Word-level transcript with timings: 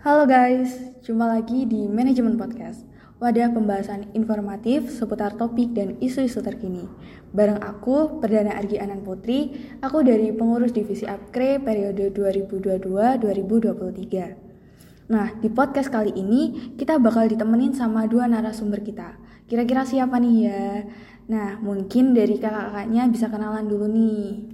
Halo 0.00 0.24
guys, 0.24 0.80
jumpa 1.04 1.28
lagi 1.28 1.68
di 1.68 1.84
Manajemen 1.84 2.40
Podcast, 2.40 2.88
wadah 3.20 3.52
pembahasan 3.52 4.08
informatif 4.16 4.88
seputar 4.88 5.36
topik 5.36 5.76
dan 5.76 6.00
isu-isu 6.00 6.40
terkini. 6.40 6.88
Bareng 7.36 7.60
aku, 7.60 8.16
Perdana 8.16 8.56
Argi 8.56 8.80
Anan 8.80 9.04
Putri, 9.04 9.52
aku 9.84 10.00
dari 10.00 10.32
pengurus 10.32 10.72
divisi 10.72 11.04
Apkre 11.04 11.60
periode 11.60 12.16
2022-2023. 12.16 15.12
Nah, 15.12 15.36
di 15.36 15.52
podcast 15.52 15.92
kali 15.92 16.16
ini 16.16 16.72
kita 16.80 16.96
bakal 16.96 17.28
ditemenin 17.28 17.76
sama 17.76 18.08
dua 18.08 18.24
narasumber 18.24 18.80
kita. 18.80 19.20
Kira-kira 19.52 19.84
siapa 19.84 20.16
nih 20.16 20.36
ya? 20.48 20.88
Nah, 21.28 21.60
mungkin 21.60 22.16
dari 22.16 22.40
kakak-kakaknya 22.40 23.04
bisa 23.12 23.28
kenalan 23.28 23.68
dulu 23.68 23.84
nih. 23.84 24.48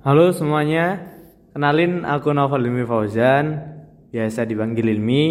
Halo 0.00 0.32
semuanya, 0.32 1.12
kenalin 1.52 2.08
aku 2.08 2.32
Novel 2.32 2.72
Ilmi 2.72 2.88
Fauzan, 2.88 3.71
biasa 4.12 4.44
dipanggil 4.44 4.92
Ilmi. 4.92 5.24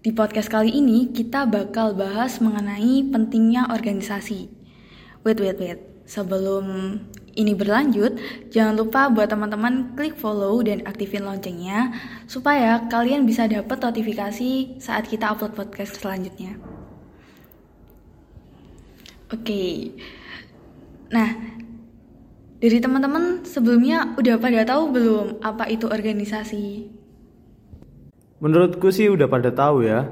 di 0.00 0.12
podcast 0.16 0.48
kali 0.48 0.72
ini 0.72 1.12
kita 1.12 1.44
bakal 1.44 1.92
bahas 1.92 2.40
mengenai 2.40 3.04
pentingnya 3.12 3.68
organisasi. 3.68 4.48
Wait, 5.28 5.36
wait, 5.40 5.56
wait. 5.60 5.80
Sebelum 6.04 7.00
ini 7.34 7.52
berlanjut, 7.54 8.18
jangan 8.54 8.74
lupa 8.78 9.10
buat 9.10 9.26
teman-teman 9.26 9.94
klik 9.98 10.14
follow 10.14 10.62
dan 10.62 10.86
aktifin 10.86 11.26
loncengnya 11.26 11.90
supaya 12.30 12.86
kalian 12.86 13.26
bisa 13.26 13.50
dapat 13.50 13.82
notifikasi 13.82 14.78
saat 14.78 15.10
kita 15.10 15.34
upload 15.34 15.54
podcast 15.54 15.98
selanjutnya. 15.98 16.54
Oke. 19.34 19.90
Nah, 21.10 21.30
dari 22.62 22.78
teman-teman 22.78 23.42
sebelumnya 23.42 24.14
udah 24.14 24.38
pada 24.38 24.62
tahu 24.62 24.82
belum 24.94 25.26
apa 25.42 25.66
itu 25.68 25.90
organisasi? 25.90 26.88
Menurutku 28.38 28.94
sih 28.94 29.10
udah 29.10 29.26
pada 29.26 29.50
tahu 29.50 29.84
ya. 29.84 30.06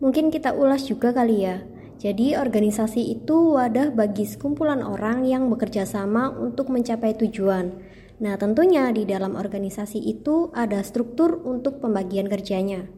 Mungkin 0.00 0.32
kita 0.32 0.54
ulas 0.56 0.86
juga 0.88 1.12
kali 1.12 1.44
ya. 1.44 1.60
Jadi 2.00 2.32
organisasi 2.32 3.12
itu 3.12 3.60
wadah 3.60 3.92
bagi 3.92 4.24
sekumpulan 4.24 4.80
orang 4.80 5.28
yang 5.28 5.52
bekerja 5.52 5.84
sama 5.84 6.32
untuk 6.32 6.72
mencapai 6.72 7.12
tujuan. 7.12 7.76
Nah, 8.24 8.40
tentunya 8.40 8.88
di 8.88 9.04
dalam 9.04 9.36
organisasi 9.36 10.00
itu 10.00 10.48
ada 10.56 10.80
struktur 10.80 11.44
untuk 11.44 11.84
pembagian 11.84 12.24
kerjanya. 12.24 12.88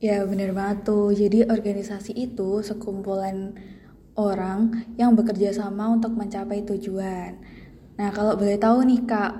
Ya 0.00 0.24
bener 0.24 0.56
banget 0.56 0.84
tuh, 0.84 1.12
jadi 1.16 1.48
organisasi 1.48 2.12
itu 2.12 2.60
sekumpulan 2.60 3.56
orang 4.20 4.84
yang 5.00 5.16
bekerja 5.16 5.52
sama 5.56 5.88
untuk 5.88 6.12
mencapai 6.12 6.60
tujuan. 6.60 7.40
Nah 7.96 8.12
kalau 8.12 8.36
boleh 8.36 8.60
tahu 8.60 8.84
nih 8.84 9.00
kak, 9.08 9.32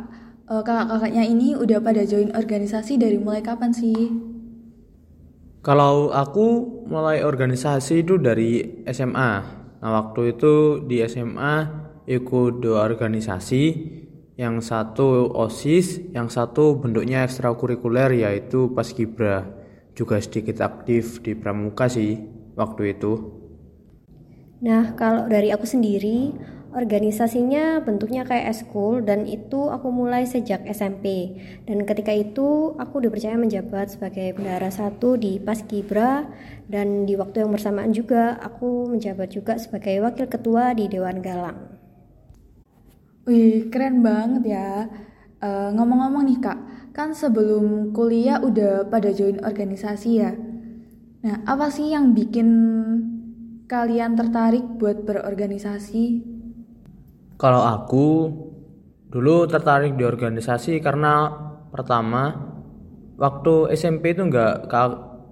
eh, 0.49 0.63
kakak-kakaknya 0.65 1.25
ini 1.29 1.53
udah 1.53 1.85
pada 1.85 2.09
join 2.09 2.33
organisasi 2.33 2.97
dari 2.97 3.21
mulai 3.21 3.45
kapan 3.45 3.77
sih? 3.77 4.09
Kalau 5.61 6.09
aku 6.13 6.74
mulai 6.87 7.25
organisasi 7.25 8.05
itu 8.05 8.21
dari 8.21 8.85
SMA. 8.89 9.33
Nah, 9.81 9.91
waktu 10.01 10.37
itu 10.37 10.85
di 10.85 11.05
SMA 11.05 11.57
ikut 12.09 12.61
dua 12.61 12.85
organisasi, 12.89 13.63
yang 14.35 14.59
satu 14.59 15.31
OSIS, 15.31 16.11
yang 16.11 16.27
satu 16.27 16.79
bentuknya 16.79 17.23
ekstrakurikuler 17.23 18.19
yaitu 18.19 18.71
Paskibra. 18.75 19.47
Juga 19.95 20.19
sedikit 20.19 20.59
aktif 20.59 21.23
di 21.23 21.39
Pramuka 21.39 21.87
sih 21.87 22.19
waktu 22.59 22.99
itu. 22.99 23.13
Nah, 24.59 24.97
kalau 24.99 25.31
dari 25.31 25.55
aku 25.55 25.69
sendiri, 25.69 26.35
Organisasinya 26.75 27.87
bentuknya 27.87 28.27
kayak 28.27 28.51
eskul 28.51 28.99
dan 28.99 29.31
itu 29.31 29.71
aku 29.71 29.95
mulai 29.95 30.27
sejak 30.27 30.67
SMP. 30.67 31.39
Dan 31.71 31.87
ketika 31.87 32.11
itu 32.11 32.75
aku 32.75 32.99
dipercaya 32.99 33.39
menjabat 33.39 33.95
sebagai 33.95 34.35
bendahara 34.35 34.75
satu 34.75 35.15
di 35.15 35.39
Paskibra 35.39 36.27
dan 36.67 37.07
di 37.07 37.15
waktu 37.15 37.47
yang 37.47 37.55
bersamaan 37.55 37.95
juga 37.95 38.35
aku 38.43 38.91
menjabat 38.91 39.31
juga 39.31 39.55
sebagai 39.55 40.03
wakil 40.03 40.27
ketua 40.27 40.75
di 40.75 40.91
Dewan 40.91 41.23
Galang. 41.23 41.79
Wih, 43.31 43.71
keren 43.71 44.03
banget 44.03 44.43
ya. 44.59 44.91
ngomong 45.45 45.77
ngomong-ngomong 45.79 46.25
nih 46.25 46.39
kak, 46.41 46.59
kan 46.97 47.13
sebelum 47.13 47.93
kuliah 47.93 48.41
udah 48.41 48.89
pada 48.89 49.13
join 49.13 49.39
organisasi 49.45 50.11
ya. 50.17 50.33
Nah, 51.23 51.37
apa 51.45 51.69
sih 51.69 51.93
yang 51.93 52.17
bikin 52.17 52.49
kalian 53.69 54.17
tertarik 54.17 54.65
buat 54.81 55.05
berorganisasi? 55.05 56.34
Kalau 57.35 57.63
aku 57.67 58.31
dulu 59.11 59.47
tertarik 59.51 59.99
di 59.99 60.07
organisasi 60.07 60.79
karena 60.79 61.31
pertama 61.71 62.35
waktu 63.19 63.75
SMP 63.75 64.15
itu 64.15 64.27
nggak 64.27 64.71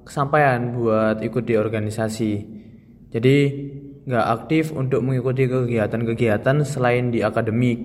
kesampaian 0.07 0.75
buat 0.75 1.23
ikut 1.23 1.45
di 1.47 1.55
organisasi. 1.55 2.33
Jadi 3.15 3.37
nggak 4.03 4.27
aktif 4.35 4.75
untuk 4.75 5.03
mengikuti 5.07 5.47
kegiatan-kegiatan 5.47 6.67
selain 6.67 7.15
di 7.15 7.23
akademik. 7.23 7.79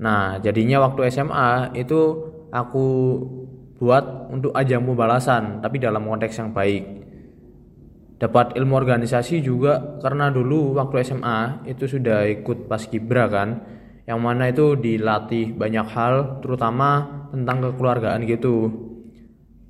Nah, 0.00 0.40
jadinya 0.40 0.88
waktu 0.88 1.12
SMA 1.12 1.76
itu 1.76 2.00
aku 2.48 2.88
buat 3.76 4.32
untuk 4.32 4.56
ajang 4.56 4.88
pembalasan, 4.88 5.60
tapi 5.60 5.82
dalam 5.82 6.06
konteks 6.06 6.38
yang 6.40 6.50
baik 6.54 7.01
dapat 8.22 8.54
ilmu 8.54 8.78
organisasi 8.78 9.42
juga 9.42 9.98
karena 9.98 10.30
dulu 10.30 10.78
waktu 10.78 11.02
SMA 11.02 11.66
itu 11.66 11.90
sudah 11.90 12.22
ikut 12.30 12.70
paskibra 12.70 13.26
kan 13.26 13.58
yang 14.06 14.22
mana 14.22 14.54
itu 14.54 14.78
dilatih 14.78 15.58
banyak 15.58 15.86
hal 15.90 16.38
terutama 16.38 17.26
tentang 17.34 17.66
kekeluargaan 17.66 18.22
gitu. 18.30 18.70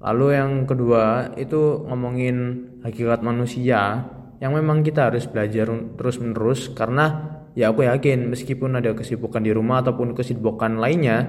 Lalu 0.05 0.27
yang 0.37 0.53
kedua 0.69 1.33
itu 1.41 1.81
ngomongin 1.89 2.37
hakikat 2.85 3.25
manusia 3.25 4.05
yang 4.45 4.53
memang 4.53 4.85
kita 4.85 5.09
harus 5.09 5.25
belajar 5.25 5.73
terus 5.97 6.21
menerus 6.21 6.69
karena 6.77 7.39
ya 7.57 7.73
aku 7.73 7.89
yakin 7.89 8.29
meskipun 8.29 8.85
ada 8.85 8.93
kesibukan 8.93 9.41
di 9.41 9.55
rumah 9.55 9.81
ataupun 9.81 10.13
kesibukan 10.13 10.77
lainnya 10.77 11.25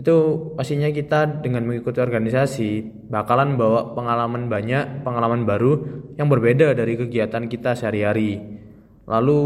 itu 0.00 0.16
pastinya 0.56 0.88
kita 0.88 1.44
dengan 1.44 1.68
mengikuti 1.68 2.00
organisasi 2.00 2.70
bakalan 3.12 3.60
bawa 3.60 3.92
pengalaman 3.92 4.48
banyak, 4.48 5.04
pengalaman 5.04 5.44
baru 5.44 5.72
yang 6.16 6.32
berbeda 6.32 6.72
dari 6.72 6.96
kegiatan 6.96 7.44
kita 7.44 7.76
sehari-hari. 7.76 8.40
Lalu 9.04 9.40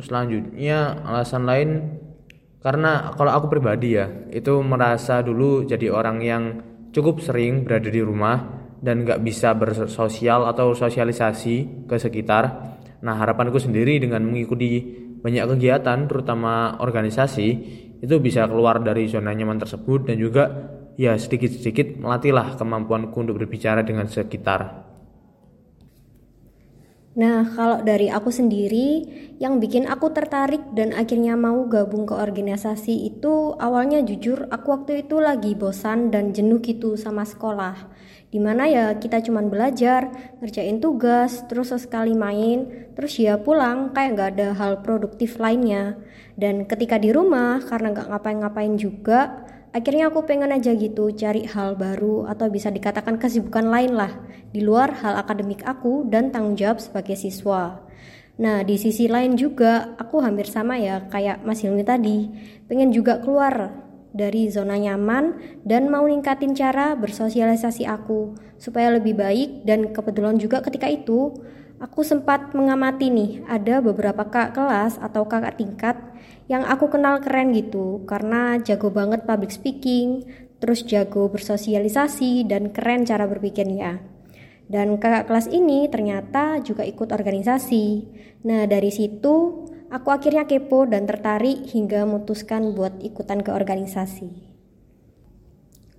selanjutnya 0.00 1.04
alasan 1.04 1.44
lain 1.44 1.70
karena 2.64 3.12
kalau 3.16 3.32
aku 3.32 3.46
pribadi 3.52 3.96
ya 3.96 4.08
itu 4.32 4.60
merasa 4.64 5.20
dulu 5.20 5.68
jadi 5.68 5.92
orang 5.92 6.18
yang 6.24 6.42
cukup 6.92 7.20
sering 7.20 7.64
berada 7.64 7.88
di 7.88 8.00
rumah 8.00 8.60
dan 8.80 9.04
gak 9.04 9.20
bisa 9.20 9.52
bersosial 9.52 10.48
atau 10.48 10.72
sosialisasi 10.72 11.86
ke 11.88 11.96
sekitar. 12.00 12.72
Nah 13.04 13.14
harapanku 13.20 13.60
sendiri 13.60 14.00
dengan 14.00 14.24
mengikuti 14.24 14.80
banyak 15.20 15.44
kegiatan 15.56 16.08
terutama 16.08 16.80
organisasi 16.80 17.48
itu 18.00 18.16
bisa 18.18 18.48
keluar 18.48 18.80
dari 18.80 19.06
zona 19.06 19.32
nyaman 19.36 19.60
tersebut 19.60 20.08
dan 20.08 20.16
juga 20.16 20.44
ya 20.96 21.16
sedikit-sedikit 21.16 22.00
melatihlah 22.00 22.56
kemampuanku 22.56 23.16
untuk 23.20 23.36
berbicara 23.40 23.84
dengan 23.84 24.08
sekitar. 24.08 24.90
Nah, 27.10 27.42
kalau 27.52 27.82
dari 27.82 28.06
aku 28.06 28.30
sendiri, 28.30 29.02
yang 29.42 29.58
bikin 29.58 29.84
aku 29.90 30.14
tertarik 30.14 30.62
dan 30.72 30.94
akhirnya 30.94 31.34
mau 31.34 31.66
gabung 31.66 32.06
ke 32.06 32.14
organisasi 32.14 33.12
itu 33.12 33.58
awalnya 33.58 34.00
jujur 34.00 34.46
aku 34.46 34.66
waktu 34.70 35.04
itu 35.04 35.18
lagi 35.18 35.58
bosan 35.58 36.14
dan 36.14 36.30
jenuh 36.30 36.62
gitu 36.62 36.94
sama 36.94 37.26
sekolah. 37.26 37.90
Di 38.30 38.38
mana 38.38 38.70
ya 38.70 38.94
kita 38.94 39.18
cuman 39.26 39.50
belajar, 39.50 40.06
ngerjain 40.38 40.78
tugas, 40.78 41.42
terus 41.50 41.74
sesekali 41.74 42.14
main, 42.14 42.90
terus 42.94 43.18
ya 43.18 43.42
pulang 43.42 43.90
kayak 43.90 44.10
gak 44.14 44.30
ada 44.38 44.48
hal 44.54 44.72
produktif 44.86 45.42
lainnya. 45.42 45.98
Dan 46.38 46.62
ketika 46.70 46.94
di 46.94 47.10
rumah 47.10 47.58
karena 47.66 47.90
gak 47.90 48.06
ngapain-ngapain 48.06 48.78
juga, 48.78 49.42
akhirnya 49.74 50.14
aku 50.14 50.30
pengen 50.30 50.54
aja 50.54 50.70
gitu 50.78 51.10
cari 51.10 51.42
hal 51.42 51.74
baru 51.74 52.30
atau 52.30 52.46
bisa 52.46 52.70
dikatakan 52.70 53.18
kesibukan 53.18 53.66
lain 53.66 53.98
lah 53.98 54.14
di 54.54 54.62
luar 54.62 54.94
hal 55.02 55.18
akademik 55.18 55.66
aku 55.66 56.06
dan 56.06 56.30
tanggung 56.30 56.54
jawab 56.54 56.78
sebagai 56.78 57.18
siswa. 57.18 57.82
Nah 58.40 58.64
di 58.64 58.80
sisi 58.80 59.10
lain 59.10 59.36
juga 59.36 59.94
aku 60.00 60.22
hampir 60.24 60.48
sama 60.48 60.80
ya 60.80 61.06
kayak 61.12 61.44
Mas 61.44 61.60
Hilmi 61.60 61.84
tadi 61.84 62.30
pengen 62.66 62.88
juga 62.88 63.20
keluar 63.20 63.74
dari 64.10 64.50
zona 64.50 64.74
nyaman 64.76 65.38
dan 65.62 65.86
mau 65.86 66.02
ningkatin 66.06 66.54
cara 66.54 66.98
bersosialisasi 66.98 67.86
aku 67.86 68.34
supaya 68.58 68.90
lebih 68.94 69.14
baik 69.18 69.64
dan 69.64 69.94
kebetulan 69.94 70.36
juga 70.36 70.60
ketika 70.60 70.90
itu 70.90 71.34
aku 71.80 72.04
sempat 72.04 72.52
mengamati 72.52 73.08
nih, 73.08 73.40
ada 73.48 73.80
beberapa 73.80 74.28
kak 74.28 74.52
kelas 74.52 75.00
atau 75.00 75.24
kakak 75.24 75.56
tingkat 75.56 75.96
yang 76.46 76.66
aku 76.68 76.92
kenal 76.92 77.22
keren 77.24 77.56
gitu, 77.56 78.04
karena 78.04 78.60
jago 78.60 78.92
banget 78.92 79.24
public 79.24 79.54
speaking, 79.54 80.26
terus 80.60 80.84
jago 80.84 81.30
bersosialisasi, 81.32 82.44
dan 82.44 82.74
keren 82.74 83.08
cara 83.08 83.24
berpikirnya. 83.24 84.02
Dan 84.70 84.98
kakak 84.98 85.26
kelas 85.26 85.50
ini 85.50 85.90
ternyata 85.90 86.62
juga 86.62 86.86
ikut 86.86 87.10
organisasi. 87.10 87.86
Nah, 88.46 88.70
dari 88.70 88.90
situ 88.94 89.66
aku 89.90 90.08
akhirnya 90.14 90.46
kepo 90.46 90.86
dan 90.86 91.04
tertarik 91.04 91.66
hingga 91.68 92.06
memutuskan 92.06 92.72
buat 92.72 93.02
ikutan 93.02 93.42
ke 93.42 93.50
organisasi. 93.50 94.50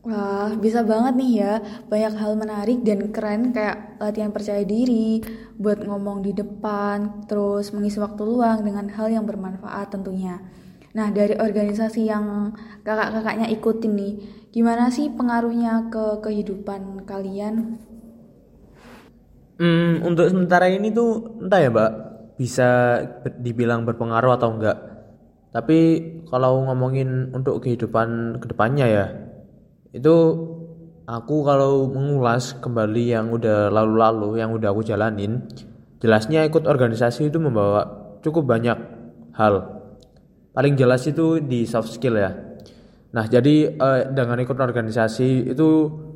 Wah, 0.01 0.57
bisa 0.57 0.81
banget 0.81 1.13
nih 1.13 1.31
ya. 1.45 1.53
Banyak 1.85 2.17
hal 2.17 2.33
menarik 2.33 2.81
dan 2.81 3.13
keren 3.13 3.53
kayak 3.53 4.01
latihan 4.01 4.33
percaya 4.33 4.65
diri, 4.65 5.21
buat 5.61 5.85
ngomong 5.85 6.25
di 6.25 6.33
depan, 6.33 7.29
terus 7.29 7.69
mengisi 7.69 8.01
waktu 8.01 8.25
luang 8.25 8.65
dengan 8.65 8.89
hal 8.89 9.13
yang 9.13 9.29
bermanfaat 9.29 9.93
tentunya. 9.93 10.41
Nah, 10.97 11.13
dari 11.13 11.37
organisasi 11.37 12.09
yang 12.09 12.57
kakak-kakaknya 12.81 13.53
ikutin 13.53 13.93
nih, 13.93 14.13
gimana 14.49 14.89
sih 14.89 15.13
pengaruhnya 15.13 15.93
ke 15.93 16.19
kehidupan 16.25 17.05
kalian? 17.05 17.77
Hmm, 19.61 20.01
untuk 20.01 20.25
sementara 20.33 20.65
ini 20.65 20.89
tuh 20.89 21.45
entah 21.45 21.61
ya, 21.61 21.69
Mbak, 21.69 21.91
bisa 22.41 22.97
dibilang 23.37 23.85
berpengaruh 23.85 24.41
atau 24.41 24.49
enggak. 24.57 24.77
Tapi 25.53 25.79
kalau 26.25 26.65
ngomongin 26.65 27.29
untuk 27.37 27.61
kehidupan 27.61 28.41
ke 28.41 28.49
depannya 28.49 28.87
ya, 28.89 29.05
itu 29.93 30.15
aku 31.11 31.43
kalau 31.43 31.91
mengulas 31.91 32.55
kembali 32.63 33.03
yang 33.11 33.27
udah 33.35 33.67
lalu-lalu 33.67 34.39
yang 34.39 34.55
udah 34.55 34.71
aku 34.71 34.81
jalanin 34.87 35.43
jelasnya 35.99 36.47
ikut 36.47 36.63
organisasi 36.63 37.27
itu 37.27 37.37
membawa 37.37 38.15
cukup 38.23 38.47
banyak 38.47 38.79
hal 39.35 39.83
paling 40.55 40.79
jelas 40.79 41.03
itu 41.03 41.43
di 41.43 41.67
soft 41.67 41.91
skill 41.91 42.15
ya 42.15 42.31
nah 43.11 43.27
jadi 43.27 43.75
eh, 43.75 44.01
dengan 44.15 44.39
ikut 44.39 44.55
organisasi 44.55 45.51
itu 45.51 45.69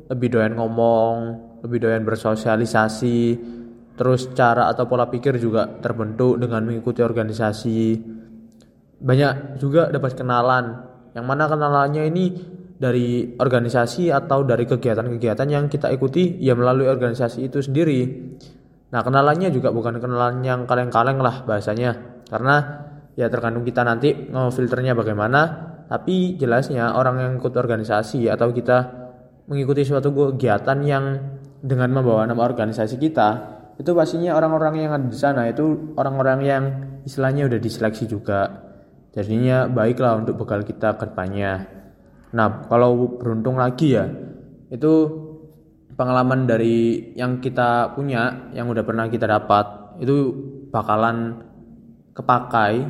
lebih 0.08 0.32
doyan 0.32 0.56
ngomong 0.56 1.16
lebih 1.60 1.84
doyan 1.84 2.08
bersosialisasi 2.08 3.18
terus 3.96 4.28
cara 4.36 4.68
atau 4.68 4.84
pola 4.84 5.08
pikir 5.08 5.40
juga 5.40 5.66
terbentuk 5.80 6.36
dengan 6.36 6.62
mengikuti 6.68 7.00
organisasi. 7.00 7.80
Banyak 9.00 9.56
juga 9.56 9.88
dapat 9.88 10.12
kenalan. 10.12 10.64
Yang 11.16 11.26
mana 11.26 11.44
kenalannya 11.48 12.02
ini 12.12 12.24
dari 12.76 13.32
organisasi 13.40 14.12
atau 14.12 14.44
dari 14.44 14.68
kegiatan-kegiatan 14.68 15.48
yang 15.48 15.64
kita 15.72 15.88
ikuti 15.88 16.36
ya 16.44 16.52
melalui 16.52 16.92
organisasi 16.92 17.48
itu 17.48 17.64
sendiri. 17.64 18.00
Nah 18.92 19.00
kenalannya 19.00 19.48
juga 19.48 19.72
bukan 19.72 19.96
kenalan 19.96 20.44
yang 20.44 20.68
kaleng-kaleng 20.68 21.16
lah 21.16 21.42
bahasanya. 21.48 22.20
Karena 22.28 22.56
ya 23.16 23.32
tergantung 23.32 23.64
kita 23.64 23.80
nanti 23.80 24.12
ngefilternya 24.12 24.92
bagaimana. 24.92 25.72
Tapi 25.86 26.36
jelasnya 26.36 26.92
orang 26.98 27.16
yang 27.22 27.32
ikut 27.40 27.54
organisasi 27.54 28.28
atau 28.28 28.50
kita 28.52 29.06
mengikuti 29.46 29.86
suatu 29.86 30.10
kegiatan 30.10 30.78
yang 30.82 31.04
dengan 31.62 31.94
membawa 31.94 32.26
nama 32.26 32.42
organisasi 32.42 32.98
kita 32.98 33.55
itu 33.76 33.90
pastinya 33.92 34.36
orang-orang 34.36 34.74
yang 34.88 34.92
ada 34.96 35.06
di 35.08 35.18
sana 35.18 35.48
itu 35.48 35.94
orang-orang 35.96 36.38
yang 36.44 36.64
istilahnya 37.04 37.48
udah 37.48 37.60
diseleksi 37.60 38.08
juga 38.08 38.64
jadinya 39.12 39.68
baiklah 39.68 40.16
untuk 40.20 40.40
bekal 40.40 40.64
kita 40.64 40.96
ke 40.96 41.08
depannya 41.08 41.76
Nah, 42.36 42.68
kalau 42.68 43.16
beruntung 43.16 43.56
lagi 43.56 43.96
ya, 43.96 44.04
itu 44.68 44.92
pengalaman 45.96 46.44
dari 46.44 47.14
yang 47.16 47.38
kita 47.40 47.96
punya, 47.96 48.52
yang 48.52 48.68
udah 48.68 48.84
pernah 48.84 49.08
kita 49.08 49.24
dapat, 49.24 49.96
itu 50.04 50.36
bakalan 50.68 51.40
kepakai 52.12 52.84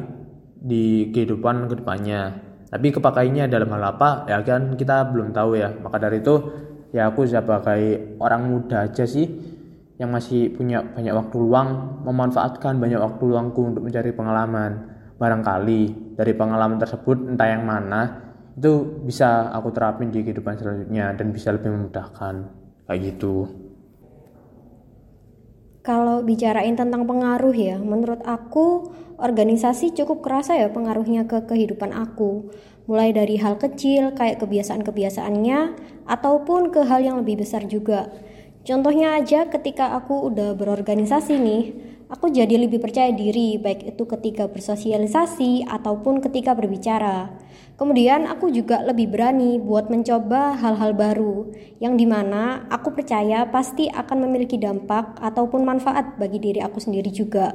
di 0.58 1.14
kehidupan 1.14 1.70
ke 1.70 1.78
depannya. 1.78 2.42
Tapi 2.66 2.90
kepakainya 2.90 3.46
dalam 3.46 3.70
hal 3.70 3.94
apa, 3.94 4.26
ya 4.26 4.42
kan 4.42 4.74
kita 4.74 5.14
belum 5.14 5.30
tahu 5.30 5.54
ya. 5.54 5.70
Maka 5.78 6.02
dari 6.02 6.18
itu, 6.18 6.34
ya 6.90 7.06
aku 7.12 7.22
sebagai 7.22 8.18
orang 8.18 8.50
muda 8.50 8.90
aja 8.90 9.06
sih, 9.06 9.30
yang 9.96 10.12
masih 10.12 10.52
punya 10.52 10.84
banyak 10.84 11.12
waktu 11.16 11.37
luang, 11.40 12.02
memanfaatkan 12.04 12.76
banyak 12.76 13.00
waktu 13.00 13.22
luangku 13.25 13.64
untuk 13.64 13.82
mencari 13.84 14.12
pengalaman. 14.12 14.93
Barangkali 15.16 16.12
dari 16.20 16.32
pengalaman 16.37 16.76
tersebut, 16.76 17.32
entah 17.32 17.48
yang 17.48 17.64
mana, 17.64 18.26
itu 18.56 19.00
bisa 19.04 19.48
aku 19.52 19.72
terapin 19.72 20.12
di 20.12 20.20
kehidupan 20.20 20.60
selanjutnya 20.60 21.16
dan 21.16 21.32
bisa 21.32 21.48
lebih 21.52 21.72
memudahkan. 21.72 22.34
Kayak 22.84 23.00
gitu. 23.12 23.48
Kalau 25.81 26.20
bicarain 26.26 26.75
tentang 26.75 27.06
pengaruh 27.06 27.54
ya 27.54 27.78
menurut 27.78 28.19
aku 28.26 28.90
organisasi 29.22 29.94
cukup 29.94 30.19
kerasa 30.19 30.58
ya 30.58 30.69
pengaruhnya 30.69 31.31
ke 31.31 31.46
kehidupan 31.46 31.94
aku. 31.94 32.50
Mulai 32.90 33.14
dari 33.14 33.38
hal 33.38 33.56
kecil 33.56 34.12
kayak 34.19 34.42
kebiasaan-kebiasaannya 34.42 35.58
ataupun 36.10 36.75
ke 36.75 36.87
hal 36.87 37.02
yang 37.06 37.16
lebih 37.22 37.42
besar 37.42 37.66
juga 37.70 38.10
contohnya 38.66 39.14
aja 39.14 39.46
ketika 39.46 39.94
aku 39.94 40.26
udah 40.28 40.58
berorganisasi 40.58 41.38
nih 41.38 41.64
aku 42.10 42.34
jadi 42.34 42.58
lebih 42.58 42.82
percaya 42.82 43.14
diri 43.14 43.56
baik 43.62 43.94
itu 43.94 44.02
ketika 44.04 44.50
bersosialisasi 44.50 45.70
ataupun 45.70 46.18
ketika 46.18 46.58
berbicara 46.58 47.30
Kemudian 47.76 48.24
aku 48.24 48.48
juga 48.48 48.80
lebih 48.80 49.12
berani 49.12 49.60
buat 49.60 49.92
mencoba 49.92 50.56
hal-hal 50.56 50.96
baru 50.96 51.52
yang 51.76 52.00
di 52.00 52.08
mana 52.08 52.64
aku 52.72 52.96
percaya 52.96 53.44
pasti 53.52 53.92
akan 53.92 54.24
memiliki 54.24 54.56
dampak 54.56 55.20
ataupun 55.20 55.60
manfaat 55.60 56.16
bagi 56.16 56.40
diri 56.40 56.64
aku 56.64 56.80
sendiri 56.80 57.12
juga. 57.12 57.52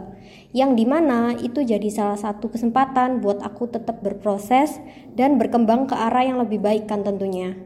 Yang 0.53 0.71
di 0.77 0.85
mana 0.85 1.33
itu 1.33 1.65
jadi 1.65 1.89
salah 1.89 2.21
satu 2.21 2.53
kesempatan 2.53 3.17
buat 3.17 3.41
aku 3.41 3.73
tetap 3.73 4.05
berproses 4.05 4.77
dan 5.17 5.41
berkembang 5.41 5.89
ke 5.89 5.97
arah 5.97 6.21
yang 6.21 6.37
lebih 6.37 6.61
baik 6.61 6.85
kan 6.85 7.01
tentunya. 7.01 7.57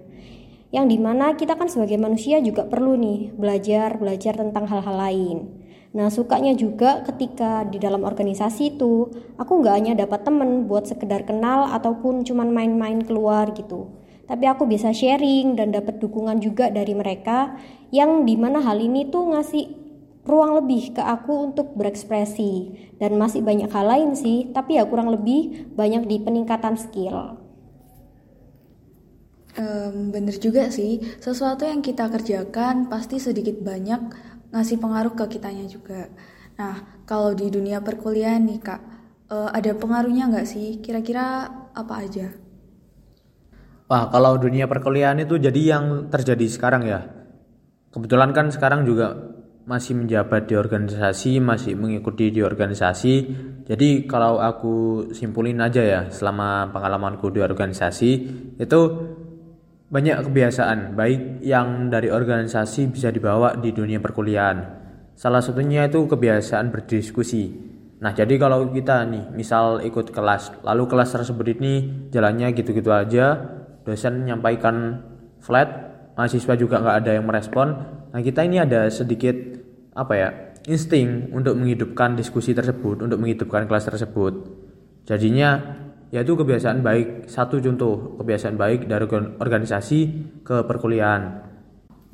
Yang 0.75 0.85
di 0.91 0.97
mana 0.99 1.39
kita 1.39 1.55
kan 1.55 1.71
sebagai 1.71 1.95
manusia 1.95 2.43
juga 2.43 2.67
perlu 2.67 2.99
nih 2.99 3.31
belajar-belajar 3.31 4.35
tentang 4.35 4.67
hal-hal 4.67 4.99
lain. 4.99 5.37
Nah 5.95 6.11
sukanya 6.11 6.51
juga 6.51 6.99
ketika 7.07 7.63
di 7.63 7.79
dalam 7.79 8.03
organisasi 8.03 8.75
itu 8.75 9.07
aku 9.39 9.63
nggak 9.63 9.75
hanya 9.79 9.93
dapat 9.95 10.27
temen 10.27 10.67
buat 10.67 10.83
sekedar 10.83 11.23
kenal 11.23 11.71
ataupun 11.71 12.27
cuman 12.27 12.51
main-main 12.51 12.99
keluar 12.99 13.55
gitu. 13.55 13.87
Tapi 14.27 14.51
aku 14.51 14.67
bisa 14.67 14.91
sharing 14.91 15.55
dan 15.55 15.71
dapat 15.71 16.03
dukungan 16.03 16.43
juga 16.43 16.67
dari 16.67 16.91
mereka 16.91 17.55
yang 17.95 18.27
di 18.27 18.35
mana 18.35 18.59
hal 18.59 18.75
ini 18.75 19.07
tuh 19.07 19.31
ngasih 19.31 19.71
ruang 20.27 20.59
lebih 20.59 20.91
ke 20.91 20.99
aku 20.99 21.55
untuk 21.55 21.71
berekspresi 21.79 22.75
dan 22.99 23.15
masih 23.15 23.39
banyak 23.39 23.71
hal 23.71 23.87
lain 23.87 24.11
sih 24.17 24.51
tapi 24.51 24.75
ya 24.75 24.83
kurang 24.83 25.07
lebih 25.07 25.71
banyak 25.71 26.03
di 26.03 26.19
peningkatan 26.19 26.75
skill. 26.75 27.44
Um, 29.55 30.11
bener 30.11 30.35
juga 30.35 30.67
sih, 30.67 30.99
sesuatu 31.23 31.63
yang 31.63 31.79
kita 31.79 32.11
kerjakan 32.11 32.91
pasti 32.91 33.23
sedikit 33.23 33.55
banyak 33.63 34.11
ngasih 34.51 34.83
pengaruh 34.83 35.15
ke 35.15 35.39
kitanya 35.39 35.63
juga. 35.63 36.11
Nah, 36.59 37.03
kalau 37.07 37.31
di 37.31 37.47
dunia 37.47 37.79
perkuliahan 37.79 38.43
nih 38.43 38.59
kak, 38.59 38.81
uh, 39.31 39.49
ada 39.55 39.71
pengaruhnya 39.79 40.27
nggak 40.27 40.47
sih? 40.47 40.83
Kira-kira 40.83 41.47
apa 41.71 41.93
aja? 42.03 42.35
Wah, 43.87 44.11
kalau 44.11 44.35
dunia 44.35 44.67
perkuliahan 44.67 45.23
itu 45.23 45.39
jadi 45.39 45.61
yang 45.77 46.11
terjadi 46.11 46.45
sekarang 46.51 46.83
ya. 46.83 47.07
Kebetulan 47.95 48.35
kan 48.35 48.51
sekarang 48.51 48.83
juga 48.83 49.15
masih 49.65 49.97
menjabat 49.97 50.51
di 50.51 50.59
organisasi, 50.59 51.39
masih 51.39 51.79
mengikuti 51.79 52.27
di 52.29 52.43
organisasi. 52.43 53.13
Jadi 53.65 54.05
kalau 54.05 54.37
aku 54.37 55.09
simpulin 55.15 55.57
aja 55.63 55.81
ya, 55.81 56.01
selama 56.11 56.69
pengalamanku 56.69 57.33
di 57.33 57.41
organisasi 57.41 58.11
itu 58.61 58.81
banyak 59.95 60.27
kebiasaan 60.27 60.91
baik 60.91 61.39
yang 61.39 61.87
dari 61.87 62.11
organisasi 62.11 62.91
bisa 62.91 63.15
dibawa 63.15 63.55
di 63.55 63.71
dunia 63.71 64.03
perkuliahan. 64.03 64.83
Salah 65.15 65.39
satunya 65.39 65.87
itu 65.87 66.03
kebiasaan 66.03 66.67
berdiskusi. 66.67 67.55
Nah, 68.03 68.11
jadi 68.11 68.35
kalau 68.35 68.67
kita 68.75 69.07
nih 69.07 69.31
misal 69.31 69.79
ikut 69.87 70.11
kelas, 70.11 70.67
lalu 70.67 70.91
kelas 70.91 71.15
tersebut 71.15 71.47
ini 71.55 71.73
jalannya 72.11 72.51
gitu-gitu 72.51 72.91
aja, 72.91 73.39
dosen 73.87 74.27
menyampaikan 74.27 74.99
flat, 75.39 75.71
mahasiswa 76.19 76.59
juga 76.59 76.83
nggak 76.83 76.97
ada 76.99 77.11
yang 77.15 77.23
merespon. 77.23 77.67
Nah, 78.11 78.19
kita 78.19 78.43
ini 78.43 78.59
ada 78.59 78.91
sedikit 78.91 79.31
apa 79.95 80.13
ya 80.19 80.29
insting 80.67 81.31
untuk 81.31 81.55
menghidupkan 81.55 82.19
diskusi 82.19 82.51
tersebut, 82.51 82.99
untuk 82.99 83.15
menghidupkan 83.23 83.63
kelas 83.63 83.87
tersebut. 83.87 84.43
Jadinya 85.07 85.79
yaitu 86.13 86.37
kebiasaan 86.37 86.81
baik. 86.85 87.29
Satu 87.29 87.57
contoh 87.61 88.19
kebiasaan 88.21 88.57
baik 88.57 88.85
dari 88.89 89.05
organisasi 89.39 89.99
ke 90.45 90.65
perkuliahan. 90.65 91.23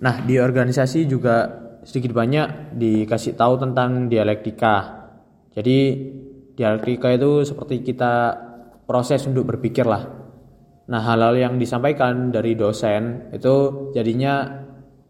Nah, 0.01 0.15
di 0.25 0.41
organisasi 0.41 1.05
juga 1.05 1.49
sedikit 1.81 2.13
banyak 2.13 2.77
dikasih 2.77 3.37
tahu 3.37 3.57
tentang 3.61 4.07
dialektika. 4.07 5.07
Jadi 5.53 5.77
dialektika 6.55 7.11
itu 7.11 7.45
seperti 7.45 7.81
kita 7.81 8.37
proses 8.85 9.25
untuk 9.27 9.49
berpikir 9.49 9.85
lah. 9.85 10.03
Nah, 10.89 11.01
hal-hal 11.05 11.37
yang 11.37 11.53
disampaikan 11.61 12.33
dari 12.33 12.57
dosen 12.57 13.31
itu 13.31 13.89
jadinya 13.93 14.61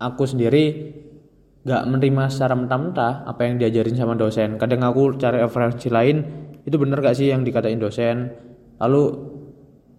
aku 0.02 0.26
sendiri 0.26 0.98
nggak 1.62 1.84
menerima 1.94 2.24
secara 2.34 2.58
mentah-mentah 2.58 3.14
apa 3.30 3.42
yang 3.46 3.62
diajarin 3.62 3.94
sama 3.94 4.18
dosen 4.18 4.58
kadang 4.58 4.82
aku 4.82 5.14
cari 5.22 5.38
referensi 5.46 5.94
lain 5.94 6.26
itu 6.66 6.74
bener 6.74 6.98
gak 7.06 7.14
sih 7.14 7.30
yang 7.30 7.46
dikatain 7.46 7.78
dosen 7.78 8.34
lalu 8.82 9.30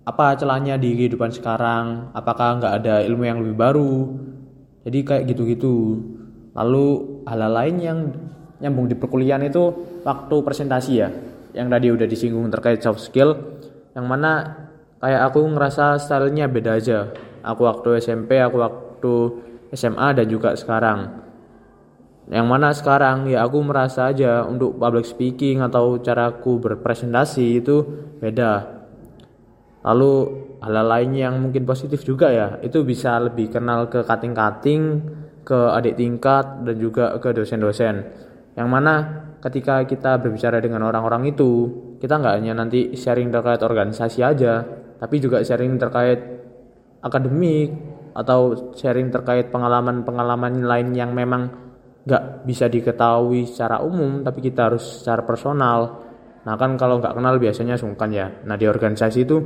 apa 0.03 0.35
celahnya 0.35 0.75
di 0.75 0.99
kehidupan 0.99 1.31
sekarang? 1.31 2.11
Apakah 2.11 2.59
nggak 2.59 2.75
ada 2.83 2.95
ilmu 3.07 3.23
yang 3.23 3.39
lebih 3.39 3.55
baru? 3.55 3.95
Jadi 4.83 4.99
kayak 5.07 5.25
gitu-gitu. 5.31 6.03
Lalu 6.59 6.87
hal, 7.31 7.39
-hal 7.39 7.53
lain 7.55 7.77
yang 7.79 7.99
nyambung 8.59 8.91
di 8.91 8.99
perkuliahan 8.99 9.47
itu 9.47 9.71
waktu 10.03 10.37
presentasi 10.43 10.93
ya 10.99 11.09
yang 11.55 11.69
tadi 11.71 11.93
udah 11.95 12.07
disinggung 12.11 12.51
terkait 12.51 12.83
soft 12.83 12.99
skill. 12.99 13.39
Yang 13.95 14.07
mana 14.11 14.33
kayak 14.99 15.31
aku 15.31 15.47
ngerasa 15.47 16.03
stylenya 16.03 16.51
beda 16.51 16.83
aja. 16.83 17.15
Aku 17.47 17.63
waktu 17.63 18.03
SMP 18.03 18.43
aku 18.43 18.59
waktu 18.59 19.15
SMA 19.71 20.09
dan 20.19 20.27
juga 20.27 20.59
sekarang 20.59 21.22
yang 22.31 22.47
mana 22.47 22.71
sekarang 22.71 23.27
ya 23.27 23.43
aku 23.43 23.59
merasa 23.67 24.15
aja 24.15 24.47
untuk 24.47 24.79
public 24.79 25.03
speaking 25.03 25.59
atau 25.59 25.99
caraku 25.99 26.63
berpresentasi 26.63 27.59
itu 27.59 27.83
beda. 28.23 28.83
Lalu 29.83 30.13
hal, 30.63 30.75
lain 30.87 31.11
yang 31.19 31.35
mungkin 31.43 31.67
positif 31.67 32.07
juga 32.07 32.31
ya 32.31 32.63
itu 32.63 32.87
bisa 32.87 33.19
lebih 33.19 33.51
kenal 33.51 33.91
ke 33.91 34.07
kating-kating 34.07 35.03
ke 35.43 35.59
adik 35.75 35.99
tingkat 35.99 36.63
dan 36.63 36.77
juga 36.79 37.19
ke 37.19 37.35
dosen-dosen. 37.35 38.07
Yang 38.55 38.69
mana 38.71 38.95
ketika 39.43 39.83
kita 39.83 40.23
berbicara 40.23 40.63
dengan 40.63 40.87
orang-orang 40.87 41.35
itu 41.35 41.67
kita 41.99 42.23
nggak 42.23 42.35
hanya 42.39 42.55
nanti 42.55 42.95
sharing 42.95 43.35
terkait 43.35 43.59
organisasi 43.59 44.23
aja 44.23 44.63
tapi 45.03 45.19
juga 45.19 45.43
sharing 45.43 45.83
terkait 45.83 46.23
akademik 47.03 47.75
atau 48.15 48.71
sharing 48.79 49.11
terkait 49.11 49.51
pengalaman-pengalaman 49.51 50.63
lain 50.63 50.95
yang 50.95 51.11
memang 51.11 51.72
nggak 52.03 52.49
bisa 52.49 52.67
diketahui 52.67 53.47
secara 53.47 53.79
umum 53.83 54.27
tapi 54.27 54.43
kita 54.43 54.73
harus 54.73 55.03
secara 55.03 55.23
personal. 55.23 56.03
Nah 56.43 56.55
kan 56.59 56.75
kalau 56.75 56.99
nggak 56.99 57.15
kenal 57.15 57.39
biasanya 57.39 57.79
sungkan 57.79 58.11
ya. 58.11 58.27
Nah 58.47 58.59
di 58.59 58.67
organisasi 58.67 59.23
itu 59.23 59.37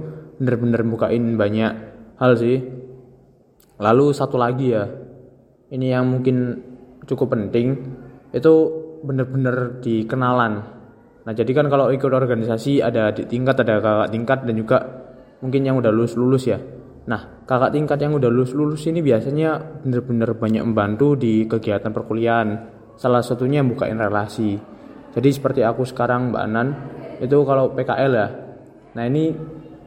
bener-bener 0.40 0.80
bukain 0.84 1.36
banyak 1.36 1.72
hal 2.16 2.32
sih. 2.36 2.56
Lalu 3.76 4.04
satu 4.16 4.40
lagi 4.40 4.72
ya 4.72 4.88
ini 5.70 5.90
yang 5.90 6.06
mungkin 6.06 6.62
cukup 7.06 7.34
penting 7.34 7.74
itu 8.34 8.52
bener-bener 9.02 9.78
di 9.82 10.04
kenalan 10.06 10.62
nah 11.26 11.32
jadi 11.34 11.50
kan 11.50 11.66
kalau 11.66 11.90
ikut 11.90 12.06
organisasi 12.06 12.82
ada 12.82 13.10
di 13.10 13.26
tingkat 13.26 13.58
ada 13.66 13.82
kakak 13.82 14.08
tingkat 14.14 14.38
dan 14.46 14.54
juga 14.54 14.78
mungkin 15.42 15.66
yang 15.66 15.76
udah 15.78 15.90
lulus 15.90 16.14
lulus 16.14 16.46
ya 16.46 16.58
nah 17.06 17.46
kakak 17.46 17.70
tingkat 17.74 17.98
yang 18.02 18.18
udah 18.18 18.30
lulus 18.30 18.52
lulus 18.52 18.82
ini 18.90 18.98
biasanya 19.00 19.82
bener-bener 19.86 20.34
banyak 20.34 20.62
membantu 20.66 21.14
di 21.14 21.46
kegiatan 21.46 21.94
perkuliahan 21.94 22.48
salah 22.98 23.22
satunya 23.22 23.62
bukain 23.62 23.98
relasi 23.98 24.58
jadi 25.14 25.28
seperti 25.30 25.62
aku 25.62 25.86
sekarang 25.86 26.34
Mbak 26.34 26.42
Anan 26.42 26.68
itu 27.22 27.38
kalau 27.46 27.70
PKL 27.72 28.12
ya 28.12 28.28
nah 28.98 29.04
ini 29.06 29.32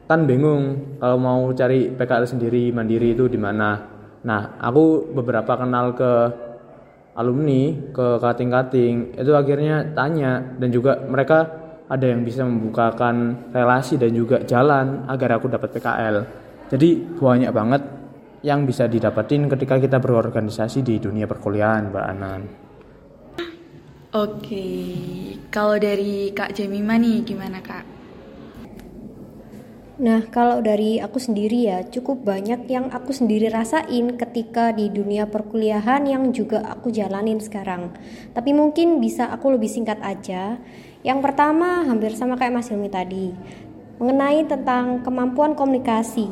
kan 0.09 0.25
bingung 0.25 0.97
kalau 0.97 1.21
mau 1.21 1.41
cari 1.53 1.93
PKL 1.93 2.25
sendiri 2.25 2.73
mandiri 2.73 3.13
itu 3.13 3.29
di 3.29 3.37
mana. 3.37 3.77
Nah, 4.25 4.57
aku 4.57 5.13
beberapa 5.13 5.53
kenal 5.53 5.93
ke 5.93 6.11
alumni, 7.13 7.93
ke 7.93 8.17
kating-kating, 8.17 9.13
itu 9.13 9.31
akhirnya 9.37 9.93
tanya 9.93 10.57
dan 10.57 10.73
juga 10.73 10.97
mereka 11.05 11.45
ada 11.85 12.09
yang 12.09 12.25
bisa 12.25 12.41
membukakan 12.41 13.49
relasi 13.53 14.01
dan 14.01 14.09
juga 14.09 14.41
jalan 14.49 15.05
agar 15.05 15.37
aku 15.37 15.45
dapat 15.45 15.77
PKL. 15.77 16.17
Jadi 16.69 17.17
banyak 17.17 17.49
banget 17.49 17.81
yang 18.45 18.63
bisa 18.63 18.85
didapatin 18.85 19.49
ketika 19.49 19.81
kita 19.81 19.97
berorganisasi 19.97 20.85
di 20.85 20.95
dunia 21.01 21.25
perkuliahan, 21.25 21.89
Mbak 21.91 22.05
Anan. 22.05 22.41
Oke, 24.09 24.65
kalau 25.53 25.77
dari 25.77 26.33
Kak 26.33 26.57
Jemima 26.57 26.97
nih 26.97 27.21
gimana 27.21 27.61
Kak? 27.61 27.85
Nah, 29.99 30.23
kalau 30.31 30.63
dari 30.63 30.95
aku 30.97 31.19
sendiri 31.19 31.67
ya, 31.67 31.83
cukup 31.83 32.23
banyak 32.23 32.71
yang 32.71 32.87
aku 32.87 33.11
sendiri 33.11 33.51
rasain 33.51 34.15
ketika 34.15 34.71
di 34.71 34.87
dunia 34.87 35.27
perkuliahan 35.27 36.07
yang 36.07 36.31
juga 36.31 36.63
aku 36.63 36.87
jalanin 36.87 37.43
sekarang. 37.43 37.91
Tapi 38.31 38.55
mungkin 38.55 39.03
bisa 39.03 39.27
aku 39.27 39.59
lebih 39.59 39.67
singkat 39.67 39.99
aja. 39.99 40.55
Yang 41.03 41.19
pertama, 41.19 41.83
hampir 41.83 42.15
sama 42.15 42.39
kayak 42.39 42.55
Mas 42.55 42.71
Hilmi 42.71 42.87
tadi, 42.87 43.35
mengenai 43.99 44.47
tentang 44.47 45.03
kemampuan 45.03 45.53
komunikasi. 45.53 46.25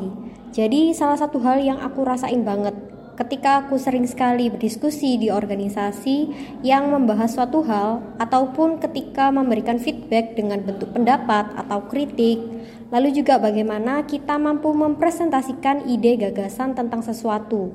Jadi, 0.50 0.96
salah 0.96 1.20
satu 1.20 1.38
hal 1.44 1.60
yang 1.60 1.78
aku 1.78 2.02
rasain 2.02 2.42
banget 2.42 2.74
ketika 3.18 3.66
aku 3.66 3.74
sering 3.82 4.06
sekali 4.06 4.46
berdiskusi 4.46 5.18
di 5.18 5.26
organisasi 5.26 6.30
yang 6.62 6.94
membahas 6.94 7.34
suatu 7.34 7.66
hal 7.66 7.98
ataupun 8.22 8.78
ketika 8.78 9.34
memberikan 9.34 9.82
feedback 9.82 10.38
dengan 10.38 10.62
bentuk 10.62 10.94
pendapat 10.94 11.50
atau 11.58 11.82
kritik. 11.90 12.38
Lalu 12.94 13.20
juga 13.20 13.36
bagaimana 13.42 14.06
kita 14.06 14.38
mampu 14.38 14.70
mempresentasikan 14.72 15.90
ide 15.90 16.16
gagasan 16.16 16.78
tentang 16.78 17.02
sesuatu. 17.02 17.74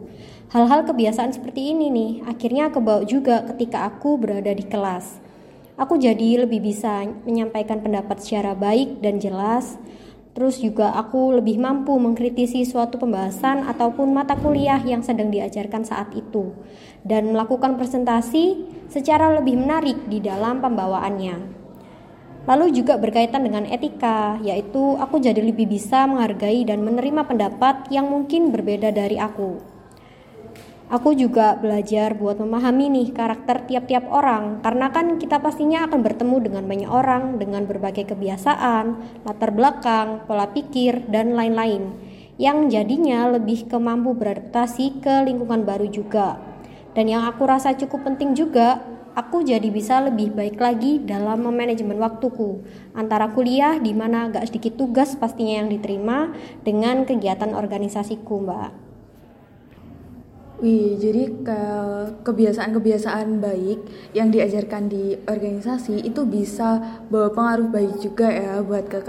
Hal-hal 0.49 0.87
kebiasaan 0.87 1.35
seperti 1.35 1.75
ini 1.75 1.91
nih 1.91 2.11
akhirnya 2.23 2.71
kebawa 2.71 3.03
juga 3.03 3.43
ketika 3.53 3.85
aku 3.91 4.15
berada 4.15 4.49
di 4.55 4.63
kelas 4.63 5.22
aku 5.77 5.97
jadi 5.97 6.45
lebih 6.45 6.61
bisa 6.61 7.05
menyampaikan 7.25 7.81
pendapat 7.81 8.21
secara 8.21 8.53
baik 8.53 9.01
dan 9.01 9.17
jelas 9.17 9.77
Terus 10.33 10.57
juga 10.57 10.97
aku 10.97 11.37
lebih 11.37 11.61
mampu 11.61 11.93
mengkritisi 11.93 12.65
suatu 12.65 12.97
pembahasan 12.97 13.69
ataupun 13.69 14.17
mata 14.17 14.33
kuliah 14.33 14.81
yang 14.81 15.05
sedang 15.05 15.29
diajarkan 15.29 15.85
saat 15.85 16.09
itu 16.17 16.57
dan 17.05 17.29
melakukan 17.29 17.77
presentasi 17.77 18.65
secara 18.89 19.29
lebih 19.37 19.61
menarik 19.61 20.09
di 20.09 20.17
dalam 20.17 20.57
pembawaannya. 20.57 21.61
Lalu 22.43 22.65
juga 22.75 22.99
berkaitan 22.99 23.45
dengan 23.45 23.63
etika, 23.69 24.35
yaitu 24.43 24.97
aku 24.99 25.21
jadi 25.21 25.39
lebih 25.39 25.69
bisa 25.69 26.03
menghargai 26.09 26.65
dan 26.65 26.83
menerima 26.83 27.23
pendapat 27.23 27.87
yang 27.93 28.09
mungkin 28.09 28.51
berbeda 28.51 28.91
dari 28.91 29.15
aku. 29.15 29.72
Aku 30.93 31.17
juga 31.17 31.57
belajar 31.57 32.13
buat 32.13 32.37
memahami 32.37 32.85
nih 32.93 33.17
karakter 33.17 33.65
tiap-tiap 33.65 34.05
orang 34.13 34.61
karena 34.61 34.93
kan 34.93 35.17
kita 35.17 35.41
pastinya 35.41 35.89
akan 35.89 36.05
bertemu 36.05 36.37
dengan 36.45 36.69
banyak 36.69 36.85
orang 36.85 37.41
dengan 37.41 37.65
berbagai 37.65 38.13
kebiasaan, 38.13 39.01
latar 39.25 39.49
belakang, 39.57 40.21
pola 40.29 40.53
pikir, 40.53 41.09
dan 41.09 41.33
lain-lain 41.33 41.97
yang 42.37 42.69
jadinya 42.69 43.25
lebih 43.25 43.65
kemampu 43.65 44.13
beradaptasi 44.13 45.01
ke 45.01 45.25
lingkungan 45.25 45.65
baru 45.65 45.89
juga. 45.89 46.37
Dan 46.93 47.09
yang 47.09 47.25
aku 47.25 47.41
rasa 47.49 47.73
cukup 47.73 48.13
penting 48.13 48.37
juga, 48.37 48.77
aku 49.17 49.41
jadi 49.41 49.65
bisa 49.73 49.97
lebih 49.97 50.29
baik 50.37 50.61
lagi 50.61 51.01
dalam 51.01 51.41
memanajemen 51.41 51.97
waktuku 51.97 52.61
antara 52.93 53.33
kuliah 53.33 53.81
di 53.81 53.97
mana 53.97 54.29
gak 54.29 54.45
sedikit 54.45 54.77
tugas 54.77 55.17
pastinya 55.17 55.65
yang 55.65 55.73
diterima 55.73 56.37
dengan 56.61 57.01
kegiatan 57.01 57.57
organisasiku, 57.57 58.45
Mbak. 58.45 58.82
Wih, 60.63 60.95
jadi 60.95 61.27
ke 61.43 61.61
kebiasaan-kebiasaan 62.23 63.43
baik 63.43 63.83
yang 64.15 64.31
diajarkan 64.31 64.87
di 64.87 65.11
organisasi 65.27 66.07
itu 66.07 66.23
bisa 66.23 67.03
bawa 67.11 67.35
pengaruh 67.35 67.67
baik 67.67 67.99
juga 67.99 68.31
ya 68.31 68.63
buat 68.63 68.87
ke 68.87 69.03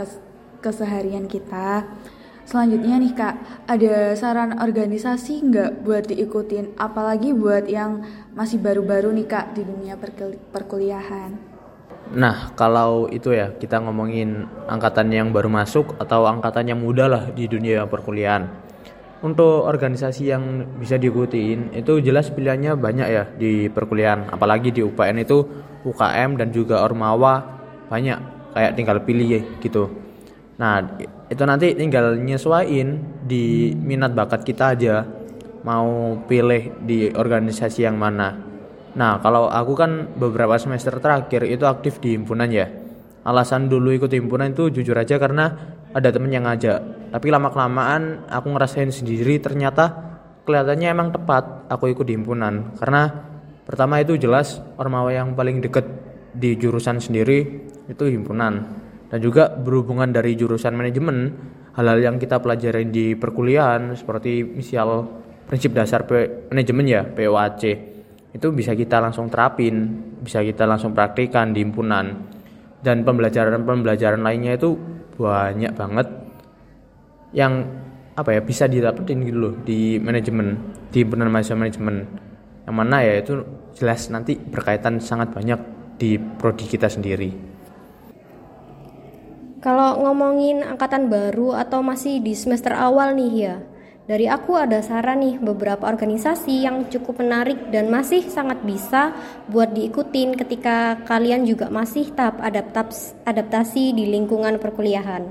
keseharian 0.59 1.31
kita. 1.31 1.87
Selanjutnya 2.43 2.99
nih 2.99 3.15
kak, 3.15 3.35
ada 3.71 4.19
saran 4.19 4.59
organisasi 4.59 5.47
nggak 5.47 5.87
buat 5.87 6.11
diikutin? 6.11 6.75
Apalagi 6.75 7.31
buat 7.31 7.71
yang 7.71 8.03
masih 8.35 8.59
baru-baru 8.59 9.15
nih 9.15 9.31
kak 9.31 9.55
di 9.55 9.63
dunia 9.63 9.95
perkuliahan. 10.51 11.39
Nah, 12.19 12.51
kalau 12.59 13.07
itu 13.15 13.31
ya 13.31 13.55
kita 13.55 13.79
ngomongin 13.79 14.51
angkatan 14.67 15.07
yang 15.07 15.31
baru 15.31 15.47
masuk 15.47 15.95
atau 16.03 16.27
angkatan 16.27 16.67
yang 16.75 16.83
muda 16.83 17.07
lah 17.07 17.31
di 17.31 17.47
dunia 17.47 17.87
perkuliahan 17.87 18.64
untuk 19.25 19.65
organisasi 19.65 20.29
yang 20.29 20.77
bisa 20.77 21.01
diikutiin 21.01 21.73
itu 21.73 22.05
jelas 22.05 22.29
pilihannya 22.29 22.77
banyak 22.77 23.09
ya 23.09 23.25
di 23.25 23.73
perkuliahan. 23.73 24.29
Apalagi 24.29 24.69
di 24.69 24.85
UPN 24.85 25.25
itu 25.25 25.41
UKM 25.89 26.37
dan 26.37 26.53
juga 26.53 26.85
Ormawa 26.85 27.41
banyak 27.89 28.19
kayak 28.53 28.73
tinggal 28.77 29.01
pilih 29.01 29.41
gitu. 29.65 29.89
Nah 30.61 31.01
itu 31.33 31.43
nanti 31.49 31.73
tinggal 31.73 32.21
nyesuaiin 32.21 32.89
di 33.25 33.73
minat 33.73 34.13
bakat 34.13 34.45
kita 34.45 34.77
aja 34.77 35.09
mau 35.65 36.21
pilih 36.29 36.85
di 36.85 37.09
organisasi 37.09 37.89
yang 37.89 37.97
mana. 37.97 38.37
Nah 38.95 39.19
kalau 39.25 39.49
aku 39.49 39.73
kan 39.73 40.13
beberapa 40.21 40.55
semester 40.61 41.01
terakhir 41.01 41.49
itu 41.49 41.65
aktif 41.65 41.97
di 41.97 42.13
himpunan 42.13 42.53
ya. 42.53 42.69
Alasan 43.25 43.73
dulu 43.73 43.89
ikut 43.97 44.13
himpunan 44.13 44.53
itu 44.53 44.69
jujur 44.69 45.01
aja 45.01 45.17
karena 45.17 45.49
ada 45.95 46.11
temen 46.11 46.29
yang 46.35 46.45
ngajak. 46.45 47.11
Tapi 47.15 47.27
lama 47.31 47.49
kelamaan 47.55 48.27
aku 48.27 48.51
ngerasain 48.51 48.91
sendiri 48.91 49.39
ternyata 49.39 49.95
kelihatannya 50.43 50.89
emang 50.91 51.09
tepat 51.15 51.71
aku 51.71 51.95
ikut 51.95 52.05
di 52.05 52.19
himpunan. 52.19 52.75
Karena 52.77 53.09
pertama 53.63 54.03
itu 54.03 54.19
jelas 54.19 54.59
ormawa 54.77 55.15
yang 55.15 55.39
paling 55.39 55.63
deket 55.63 55.87
di 56.35 56.59
jurusan 56.59 56.99
sendiri 56.99 57.71
itu 57.87 58.05
himpunan. 58.11 58.83
Dan 59.07 59.19
juga 59.23 59.47
berhubungan 59.55 60.11
dari 60.11 60.35
jurusan 60.35 60.75
manajemen 60.75 61.31
hal-hal 61.79 61.99
yang 62.03 62.17
kita 62.19 62.43
pelajari 62.43 62.91
di 62.91 63.15
perkuliahan 63.15 63.95
seperti 63.95 64.43
misal 64.43 65.07
prinsip 65.47 65.71
dasar 65.71 66.03
manajemen 66.51 66.87
ya 66.91 67.03
POAC 67.07 67.63
itu 68.35 68.47
bisa 68.51 68.75
kita 68.75 68.99
langsung 68.99 69.31
terapin 69.31 70.03
bisa 70.19 70.43
kita 70.43 70.67
langsung 70.67 70.91
praktikan 70.91 71.55
di 71.55 71.63
himpunan. 71.63 72.35
Dan 72.85 73.01
pembelajaran-pembelajaran 73.01 74.21
lainnya 74.21 74.61
itu 74.61 74.77
banyak 75.15 75.73
banget 75.75 76.09
yang 77.35 77.67
apa 78.15 78.39
ya 78.39 78.41
bisa 78.43 78.71
didapetin 78.71 79.27
gitu 79.27 79.39
loh 79.39 79.55
di 79.67 79.99
manajemen 79.99 80.59
di 80.95 81.03
himpunan 81.03 81.27
mahasiswa 81.27 81.59
manajemen 81.59 82.07
yang 82.65 82.75
mana 82.79 83.03
ya 83.03 83.19
itu 83.19 83.43
jelas 83.75 84.07
nanti 84.09 84.39
berkaitan 84.39 85.03
sangat 85.03 85.35
banyak 85.35 85.59
di 85.99 86.17
prodi 86.19 86.65
kita 86.67 86.87
sendiri. 86.89 87.55
Kalau 89.61 89.97
ngomongin 90.05 90.61
angkatan 90.61 91.09
baru 91.09 91.57
atau 91.57 91.81
masih 91.81 92.21
di 92.21 92.37
semester 92.37 92.77
awal 92.77 93.17
nih 93.17 93.33
ya, 93.33 93.55
dari 94.05 94.29
aku 94.29 94.53
ada 94.53 94.85
saran 94.85 95.25
nih 95.25 95.41
beberapa 95.41 95.89
organisasi 95.89 96.69
yang 96.69 96.93
cukup 96.93 97.25
menarik 97.25 97.73
dan 97.73 97.89
masih 97.89 98.21
sangat 98.29 98.61
bisa 98.61 99.17
buat 99.49 99.73
diikutin 99.73 100.37
ketika 100.37 101.01
kalian 101.09 101.49
juga 101.49 101.73
masih 101.73 102.13
tahap 102.13 102.37
adaptasi 103.25 103.97
di 103.97 104.05
lingkungan 104.13 104.61
perkuliahan. 104.61 105.25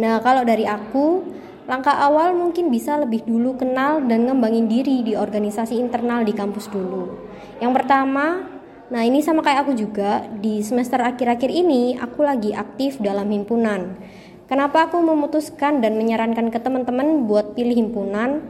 Nah, 0.00 0.24
kalau 0.24 0.40
dari 0.40 0.64
aku, 0.64 1.20
langkah 1.68 2.00
awal 2.00 2.32
mungkin 2.32 2.72
bisa 2.72 2.96
lebih 2.96 3.28
dulu 3.28 3.60
kenal 3.60 4.00
dan 4.00 4.24
ngembangin 4.24 4.72
diri 4.72 5.04
di 5.04 5.12
organisasi 5.12 5.76
internal 5.76 6.24
di 6.24 6.32
kampus 6.32 6.72
dulu. 6.72 7.12
Yang 7.60 7.72
pertama, 7.76 8.40
nah 8.88 9.04
ini 9.04 9.20
sama 9.20 9.44
kayak 9.44 9.68
aku 9.68 9.76
juga, 9.76 10.24
di 10.32 10.64
semester 10.64 11.04
akhir-akhir 11.04 11.50
ini 11.52 12.00
aku 12.00 12.24
lagi 12.24 12.56
aktif 12.56 12.96
dalam 13.04 13.28
himpunan. 13.28 14.00
Kenapa 14.48 14.88
aku 14.88 15.04
memutuskan 15.04 15.84
dan 15.84 16.00
menyarankan 16.00 16.48
ke 16.48 16.56
teman-teman 16.56 17.28
buat 17.28 17.52
pilih 17.52 17.76
himpunan? 17.84 18.40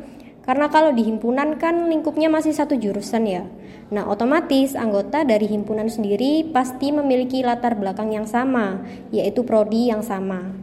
Karena 0.47 0.71
kalau 0.71 0.95
di 0.95 1.03
himpunan 1.03 1.59
kan 1.59 1.91
lingkupnya 1.91 2.31
masih 2.31 2.55
satu 2.55 2.79
jurusan 2.79 3.27
ya. 3.27 3.43
Nah, 3.91 4.07
otomatis 4.07 4.79
anggota 4.79 5.27
dari 5.27 5.51
himpunan 5.51 5.91
sendiri 5.91 6.55
pasti 6.55 6.95
memiliki 6.95 7.43
latar 7.43 7.75
belakang 7.75 8.15
yang 8.15 8.31
sama, 8.31 8.79
yaitu 9.11 9.43
prodi 9.43 9.91
yang 9.91 10.07
sama. 10.07 10.55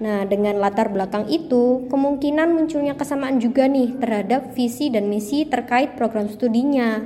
Nah, 0.00 0.24
dengan 0.24 0.56
latar 0.56 0.88
belakang 0.88 1.28
itu, 1.28 1.84
kemungkinan 1.92 2.48
munculnya 2.48 2.96
kesamaan 2.96 3.44
juga 3.44 3.68
nih 3.68 3.92
terhadap 4.00 4.56
visi 4.56 4.88
dan 4.88 5.12
misi 5.12 5.44
terkait 5.44 6.00
program 6.00 6.32
studinya. 6.32 7.04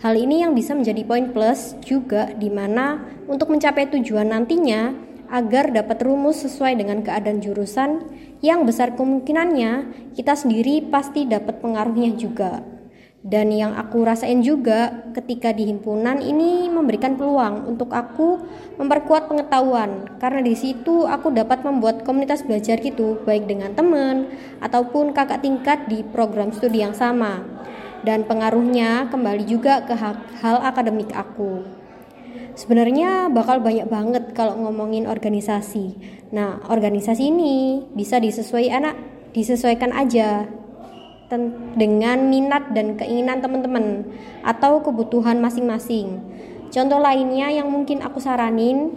Hal 0.00 0.16
ini 0.16 0.46
yang 0.46 0.56
bisa 0.56 0.72
menjadi 0.72 1.04
poin 1.04 1.28
plus 1.34 1.76
juga 1.84 2.32
di 2.32 2.48
mana 2.48 3.04
untuk 3.28 3.52
mencapai 3.52 3.90
tujuan 3.92 4.32
nantinya 4.32 5.07
agar 5.28 5.70
dapat 5.72 6.00
rumus 6.04 6.44
sesuai 6.44 6.80
dengan 6.80 7.04
keadaan 7.04 7.40
jurusan 7.44 8.04
yang 8.40 8.64
besar 8.64 8.96
kemungkinannya 8.96 9.92
kita 10.16 10.34
sendiri 10.34 10.88
pasti 10.88 11.28
dapat 11.28 11.60
pengaruhnya 11.60 12.16
juga. 12.16 12.64
Dan 13.18 13.50
yang 13.50 13.74
aku 13.74 14.06
rasain 14.06 14.46
juga 14.46 15.10
ketika 15.10 15.50
di 15.50 15.66
himpunan 15.66 16.22
ini 16.22 16.70
memberikan 16.70 17.18
peluang 17.18 17.66
untuk 17.66 17.90
aku 17.90 18.46
memperkuat 18.78 19.26
pengetahuan 19.26 20.06
karena 20.22 20.38
di 20.38 20.54
situ 20.54 21.02
aku 21.02 21.34
dapat 21.34 21.66
membuat 21.66 22.06
komunitas 22.06 22.46
belajar 22.46 22.78
gitu 22.78 23.18
baik 23.26 23.50
dengan 23.50 23.74
teman 23.74 24.30
ataupun 24.62 25.10
kakak 25.10 25.42
tingkat 25.42 25.90
di 25.90 26.06
program 26.06 26.54
studi 26.54 26.80
yang 26.80 26.94
sama. 26.94 27.42
Dan 28.06 28.22
pengaruhnya 28.22 29.10
kembali 29.10 29.42
juga 29.42 29.82
ke 29.82 29.98
hal 30.38 30.56
akademik 30.62 31.10
aku. 31.10 31.66
Sebenarnya 32.58 33.30
bakal 33.30 33.62
banyak 33.62 33.86
banget 33.86 34.34
kalau 34.34 34.58
ngomongin 34.58 35.06
organisasi. 35.06 35.94
Nah, 36.34 36.58
organisasi 36.66 37.30
ini 37.30 37.86
bisa 37.94 38.18
disesuaikan 38.18 38.82
anak 38.82 38.96
disesuaikan 39.30 39.94
aja 39.94 40.50
dengan 41.78 42.18
minat 42.26 42.74
dan 42.74 42.98
keinginan 42.98 43.38
teman-teman 43.38 44.10
atau 44.42 44.82
kebutuhan 44.82 45.38
masing-masing. 45.38 46.18
Contoh 46.74 46.98
lainnya 46.98 47.46
yang 47.54 47.70
mungkin 47.70 48.02
aku 48.02 48.18
saranin 48.18 48.90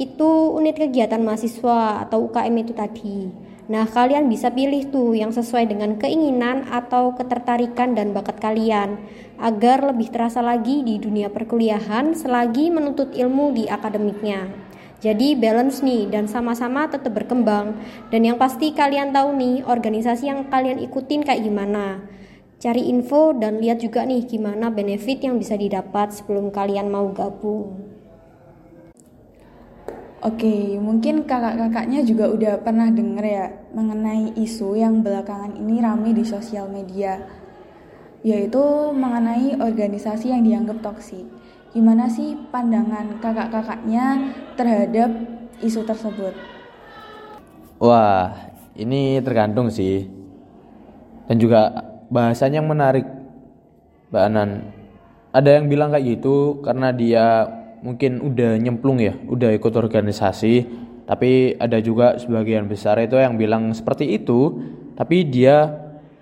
itu 0.00 0.30
unit 0.56 0.80
kegiatan 0.80 1.20
mahasiswa 1.20 2.08
atau 2.08 2.32
UKM 2.32 2.54
itu 2.64 2.72
tadi. 2.72 3.28
Nah, 3.64 3.88
kalian 3.88 4.28
bisa 4.28 4.52
pilih 4.52 4.92
tuh 4.92 5.16
yang 5.16 5.32
sesuai 5.32 5.72
dengan 5.72 5.96
keinginan 5.96 6.68
atau 6.68 7.16
ketertarikan 7.16 7.96
dan 7.96 8.12
bakat 8.12 8.36
kalian 8.36 9.00
agar 9.40 9.88
lebih 9.88 10.12
terasa 10.12 10.44
lagi 10.44 10.84
di 10.84 11.00
dunia 11.00 11.32
perkuliahan 11.32 12.12
selagi 12.12 12.68
menuntut 12.68 13.16
ilmu 13.16 13.56
di 13.56 13.64
akademiknya. 13.64 14.52
Jadi 15.00 15.32
balance 15.36 15.80
nih 15.80 16.12
dan 16.12 16.28
sama-sama 16.28 16.92
tetap 16.92 17.16
berkembang. 17.16 17.76
Dan 18.12 18.28
yang 18.28 18.36
pasti 18.36 18.76
kalian 18.76 19.16
tahu 19.16 19.32
nih 19.32 19.64
organisasi 19.64 20.28
yang 20.28 20.48
kalian 20.52 20.80
ikutin 20.84 21.24
kayak 21.24 21.44
gimana. 21.44 22.04
Cari 22.60 22.88
info 22.88 23.36
dan 23.36 23.60
lihat 23.60 23.80
juga 23.80 24.04
nih 24.04 24.24
gimana 24.24 24.72
benefit 24.72 25.20
yang 25.24 25.36
bisa 25.36 25.56
didapat 25.56 26.12
sebelum 26.12 26.48
kalian 26.52 26.88
mau 26.88 27.12
gabung. 27.12 27.93
Oke, 30.24 30.80
mungkin 30.80 31.28
kakak-kakaknya 31.28 32.00
juga 32.00 32.32
udah 32.32 32.56
pernah 32.64 32.88
denger 32.88 33.24
ya 33.28 33.46
mengenai 33.76 34.32
isu 34.40 34.72
yang 34.72 35.04
belakangan 35.04 35.52
ini 35.52 35.84
rame 35.84 36.16
di 36.16 36.24
sosial 36.24 36.64
media, 36.72 37.20
yaitu 38.24 38.64
mengenai 38.96 39.60
organisasi 39.60 40.32
yang 40.32 40.40
dianggap 40.40 40.80
toksik. 40.80 41.28
Gimana 41.76 42.08
sih 42.08 42.40
pandangan 42.48 43.20
kakak-kakaknya 43.20 44.32
terhadap 44.56 45.12
isu 45.60 45.84
tersebut? 45.84 46.32
Wah, 47.76 48.32
ini 48.80 49.20
tergantung 49.20 49.68
sih. 49.68 50.08
Dan 51.28 51.36
juga 51.36 51.68
bahasanya 52.08 52.64
yang 52.64 52.72
menarik, 52.72 53.04
Mbak 54.08 54.24
Anan. 54.24 54.72
Ada 55.36 55.60
yang 55.60 55.68
bilang 55.68 55.92
kayak 55.92 56.16
gitu 56.16 56.64
karena 56.64 56.96
dia 56.96 57.44
mungkin 57.84 58.24
udah 58.24 58.56
nyemplung 58.56 58.96
ya, 58.96 59.12
udah 59.28 59.52
ikut 59.52 59.76
organisasi, 59.76 60.64
tapi 61.04 61.52
ada 61.60 61.76
juga 61.84 62.16
sebagian 62.16 62.64
besar 62.64 62.96
itu 63.04 63.20
yang 63.20 63.36
bilang 63.36 63.68
seperti 63.76 64.16
itu, 64.16 64.56
tapi 64.96 65.28
dia 65.28 65.68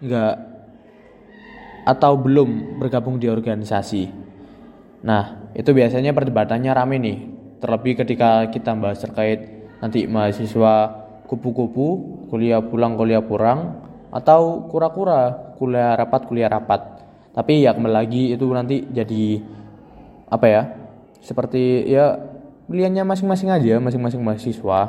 nggak 0.02 0.36
atau 1.86 2.18
belum 2.18 2.82
bergabung 2.82 3.22
di 3.22 3.30
organisasi. 3.30 4.10
Nah, 5.06 5.54
itu 5.54 5.70
biasanya 5.70 6.10
perdebatannya 6.10 6.70
rame 6.74 6.98
nih, 6.98 7.18
terlebih 7.62 8.02
ketika 8.02 8.50
kita 8.50 8.74
bahas 8.74 8.98
terkait 8.98 9.70
nanti 9.78 10.10
mahasiswa 10.10 10.98
kupu-kupu, 11.30 11.88
kuliah 12.26 12.58
pulang, 12.58 12.98
kuliah 12.98 13.22
pulang, 13.22 13.78
atau 14.10 14.66
kura-kura, 14.66 15.54
kuliah 15.62 15.94
rapat, 15.94 16.26
kuliah 16.26 16.50
rapat. 16.50 17.06
Tapi 17.32 17.64
ya 17.64 17.70
kembali 17.72 17.94
lagi 17.94 18.22
itu 18.34 18.44
nanti 18.50 18.84
jadi 18.92 19.40
apa 20.28 20.46
ya 20.50 20.81
seperti 21.22 21.86
ya 21.86 22.18
pilihannya 22.66 23.06
masing-masing 23.06 23.48
aja 23.48 23.78
masing-masing 23.78 24.20
mahasiswa. 24.20 24.80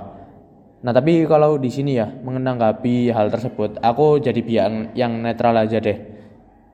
Nah 0.83 0.91
tapi 0.91 1.23
kalau 1.29 1.55
di 1.61 1.71
sini 1.71 1.95
ya 1.95 2.09
menanggapi 2.09 3.13
hal 3.13 3.31
tersebut 3.31 3.79
aku 3.79 4.19
jadi 4.19 4.41
pihak 4.41 4.97
yang 4.97 5.21
netral 5.21 5.55
aja 5.55 5.77
deh. 5.79 5.95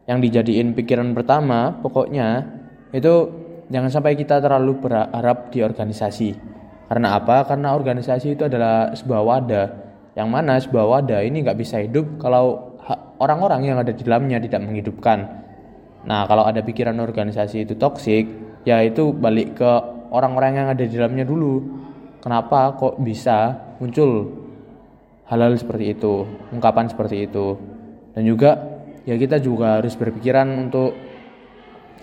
Yang 0.10 0.17
dijadiin 0.26 0.74
pikiran 0.74 1.13
pertama 1.13 1.78
pokoknya 1.84 2.48
itu 2.95 3.30
jangan 3.69 3.93
sampai 3.93 4.17
kita 4.17 4.41
terlalu 4.41 4.82
berharap 4.82 5.54
di 5.54 5.62
organisasi. 5.62 6.34
Karena 6.89 7.22
apa? 7.22 7.45
Karena 7.45 7.78
organisasi 7.78 8.34
itu 8.34 8.50
adalah 8.50 8.98
sebuah 8.98 9.22
wadah. 9.22 9.67
Yang 10.17 10.30
mana 10.34 10.58
sebuah 10.58 10.86
wadah 10.89 11.22
ini 11.22 11.45
nggak 11.45 11.60
bisa 11.62 11.78
hidup 11.78 12.17
kalau 12.17 12.80
orang-orang 13.22 13.69
yang 13.69 13.78
ada 13.78 13.93
di 13.93 14.02
dalamnya 14.02 14.41
tidak 14.41 14.65
menghidupkan. 14.65 15.19
Nah 16.10 16.26
kalau 16.26 16.50
ada 16.50 16.65
pikiran 16.65 16.98
organisasi 16.98 17.69
itu 17.69 17.78
toksik 17.78 18.49
ya 18.67 18.84
itu 18.84 19.12
balik 19.15 19.60
ke 19.60 19.72
orang-orang 20.10 20.52
yang 20.56 20.67
ada 20.72 20.84
di 20.84 20.93
dalamnya 20.93 21.26
dulu. 21.28 21.62
Kenapa 22.19 22.76
kok 22.76 23.00
bisa 23.00 23.56
muncul 23.80 24.28
hal-hal 25.32 25.56
seperti 25.56 25.95
itu 25.95 26.28
ungkapan 26.52 26.91
seperti 26.91 27.30
itu? 27.30 27.56
Dan 28.12 28.28
juga 28.28 28.60
ya 29.08 29.15
kita 29.15 29.39
juga 29.39 29.80
harus 29.80 29.95
berpikiran 29.95 30.48
untuk 30.67 30.91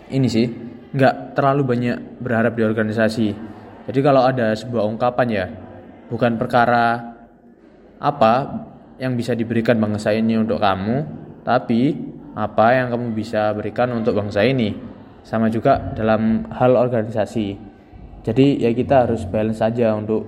ini 0.08 0.28
sih 0.30 0.46
nggak 0.96 1.36
terlalu 1.36 1.62
banyak 1.76 2.22
berharap 2.22 2.56
di 2.56 2.62
organisasi. 2.64 3.28
Jadi 3.86 4.00
kalau 4.00 4.24
ada 4.24 4.56
sebuah 4.56 4.88
ungkapan 4.88 5.26
ya 5.28 5.44
bukan 6.08 6.40
perkara 6.40 7.16
apa 8.00 8.34
yang 8.96 9.16
bisa 9.16 9.36
diberikan 9.36 9.76
bangsa 9.76 10.12
ini 10.16 10.36
untuk 10.40 10.60
kamu 10.60 11.04
tapi 11.44 11.92
apa 12.36 12.66
yang 12.76 12.92
kamu 12.92 13.12
bisa 13.16 13.52
berikan 13.56 13.92
untuk 13.92 14.16
bangsa 14.16 14.44
ini 14.44 14.95
sama 15.26 15.50
juga 15.50 15.90
dalam 15.98 16.46
hal 16.54 16.78
organisasi. 16.78 17.58
Jadi 18.22 18.62
ya 18.62 18.70
kita 18.70 19.10
harus 19.10 19.26
balance 19.26 19.58
saja 19.58 19.90
untuk 19.98 20.22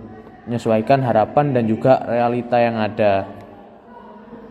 menyesuaikan 0.50 1.06
harapan 1.06 1.54
dan 1.54 1.70
juga 1.70 2.02
realita 2.02 2.58
yang 2.58 2.82
ada. 2.82 3.30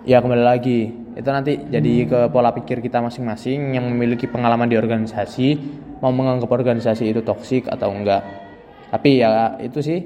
Ya 0.07 0.23
kembali 0.23 0.39
lagi, 0.39 0.87
itu 1.19 1.27
nanti 1.27 1.59
jadi 1.67 2.07
ke 2.07 2.19
pola 2.31 2.55
pikir 2.55 2.79
kita 2.79 3.03
masing-masing 3.03 3.75
yang 3.75 3.91
memiliki 3.91 4.23
pengalaman 4.23 4.71
di 4.71 4.79
organisasi 4.79 5.59
mau 5.99 6.15
menganggap 6.15 6.47
organisasi 6.47 7.11
itu 7.11 7.19
toksik 7.27 7.67
atau 7.67 7.91
enggak. 7.91 8.23
Tapi 8.87 9.19
ya 9.19 9.59
itu 9.59 9.83
sih 9.83 9.99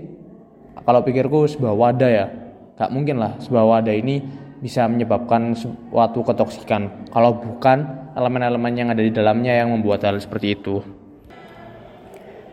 kalau 0.82 1.06
pikirku 1.06 1.46
sebuah 1.46 1.76
wadah 1.78 2.10
ya. 2.10 2.26
Gak 2.82 2.90
mungkin 2.90 3.22
lah 3.22 3.38
sebuah 3.38 3.78
wadah 3.78 3.94
ini 3.94 4.26
bisa 4.62 4.86
menyebabkan 4.86 5.58
suatu 5.58 6.22
ketoksikan 6.22 7.10
kalau 7.10 7.34
bukan 7.34 8.14
elemen-elemen 8.14 8.74
yang 8.78 8.90
ada 8.94 9.02
di 9.02 9.10
dalamnya 9.10 9.58
yang 9.58 9.74
membuat 9.74 10.06
hal 10.06 10.22
seperti 10.22 10.54
itu. 10.54 10.86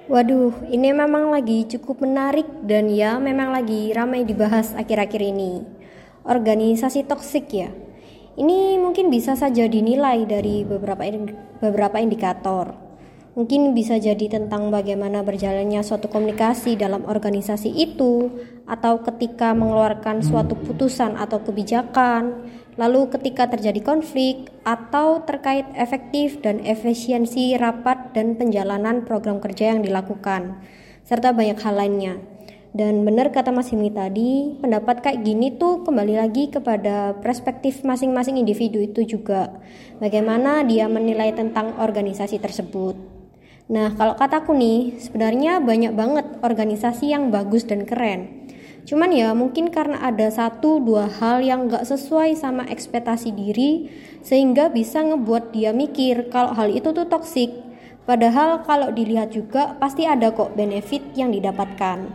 Waduh, 0.09 0.73
ini 0.73 0.89
memang 0.97 1.29
lagi 1.29 1.69
cukup 1.69 2.01
menarik 2.01 2.49
dan 2.65 2.89
ya 2.89 3.21
memang 3.21 3.53
lagi 3.53 3.93
ramai 3.93 4.25
dibahas 4.25 4.73
akhir-akhir 4.73 5.21
ini. 5.21 5.69
Organisasi 6.25 7.05
toksik 7.05 7.53
ya. 7.53 7.69
Ini 8.41 8.81
mungkin 8.81 9.13
bisa 9.13 9.37
saja 9.37 9.69
dinilai 9.69 10.25
dari 10.25 10.65
beberapa 10.65 11.05
beberapa 11.61 12.01
indikator. 12.01 12.88
Mungkin 13.39 13.71
bisa 13.71 14.03
jadi 14.03 14.27
tentang 14.27 14.75
bagaimana 14.75 15.23
berjalannya 15.23 15.87
suatu 15.87 16.11
komunikasi 16.11 16.75
dalam 16.75 17.07
organisasi 17.07 17.71
itu, 17.71 18.35
atau 18.67 18.99
ketika 19.07 19.55
mengeluarkan 19.55 20.27
suatu 20.27 20.59
putusan 20.59 21.15
atau 21.15 21.39
kebijakan, 21.47 22.51
lalu 22.75 23.07
ketika 23.15 23.47
terjadi 23.47 23.79
konflik, 23.79 24.51
atau 24.67 25.23
terkait 25.23 25.71
efektif 25.79 26.43
dan 26.43 26.67
efisiensi 26.67 27.55
rapat 27.55 28.11
dan 28.11 28.35
penjalanan 28.35 29.07
program 29.07 29.39
kerja 29.39 29.71
yang 29.71 29.87
dilakukan, 29.87 30.59
serta 31.07 31.31
banyak 31.31 31.63
hal 31.63 31.79
lainnya. 31.79 32.19
Dan 32.75 33.07
benar 33.07 33.31
kata 33.31 33.55
Mas 33.55 33.71
Himi 33.71 33.95
tadi, 33.95 34.59
pendapat 34.59 34.99
kayak 34.99 35.23
gini 35.23 35.55
tuh 35.55 35.87
kembali 35.87 36.19
lagi 36.19 36.51
kepada 36.51 37.15
perspektif 37.23 37.87
masing-masing 37.87 38.35
individu 38.35 38.83
itu 38.83 39.07
juga. 39.07 39.63
Bagaimana 40.03 40.67
dia 40.67 40.91
menilai 40.91 41.31
tentang 41.39 41.79
organisasi 41.79 42.43
tersebut. 42.43 43.18
Nah, 43.69 43.93
kalau 43.93 44.17
kataku 44.17 44.57
nih, 44.57 44.97
sebenarnya 44.97 45.61
banyak 45.61 45.93
banget 45.93 46.27
organisasi 46.41 47.13
yang 47.13 47.29
bagus 47.29 47.69
dan 47.69 47.85
keren. 47.85 48.49
Cuman 48.89 49.13
ya 49.13 49.37
mungkin 49.37 49.69
karena 49.69 50.01
ada 50.01 50.33
satu 50.33 50.81
dua 50.81 51.13
hal 51.21 51.45
yang 51.45 51.69
gak 51.69 51.85
sesuai 51.85 52.33
sama 52.33 52.65
ekspektasi 52.73 53.37
diri 53.37 53.93
sehingga 54.25 54.73
bisa 54.73 55.05
ngebuat 55.05 55.53
dia 55.53 55.77
mikir 55.77 56.33
kalau 56.33 56.57
hal 56.57 56.73
itu 56.73 56.97
tuh 56.97 57.05
toksik. 57.05 57.53
Padahal 58.09 58.65
kalau 58.65 58.89
dilihat 58.89 59.37
juga 59.37 59.77
pasti 59.77 60.09
ada 60.09 60.33
kok 60.33 60.57
benefit 60.57 61.05
yang 61.13 61.29
didapatkan. 61.29 62.09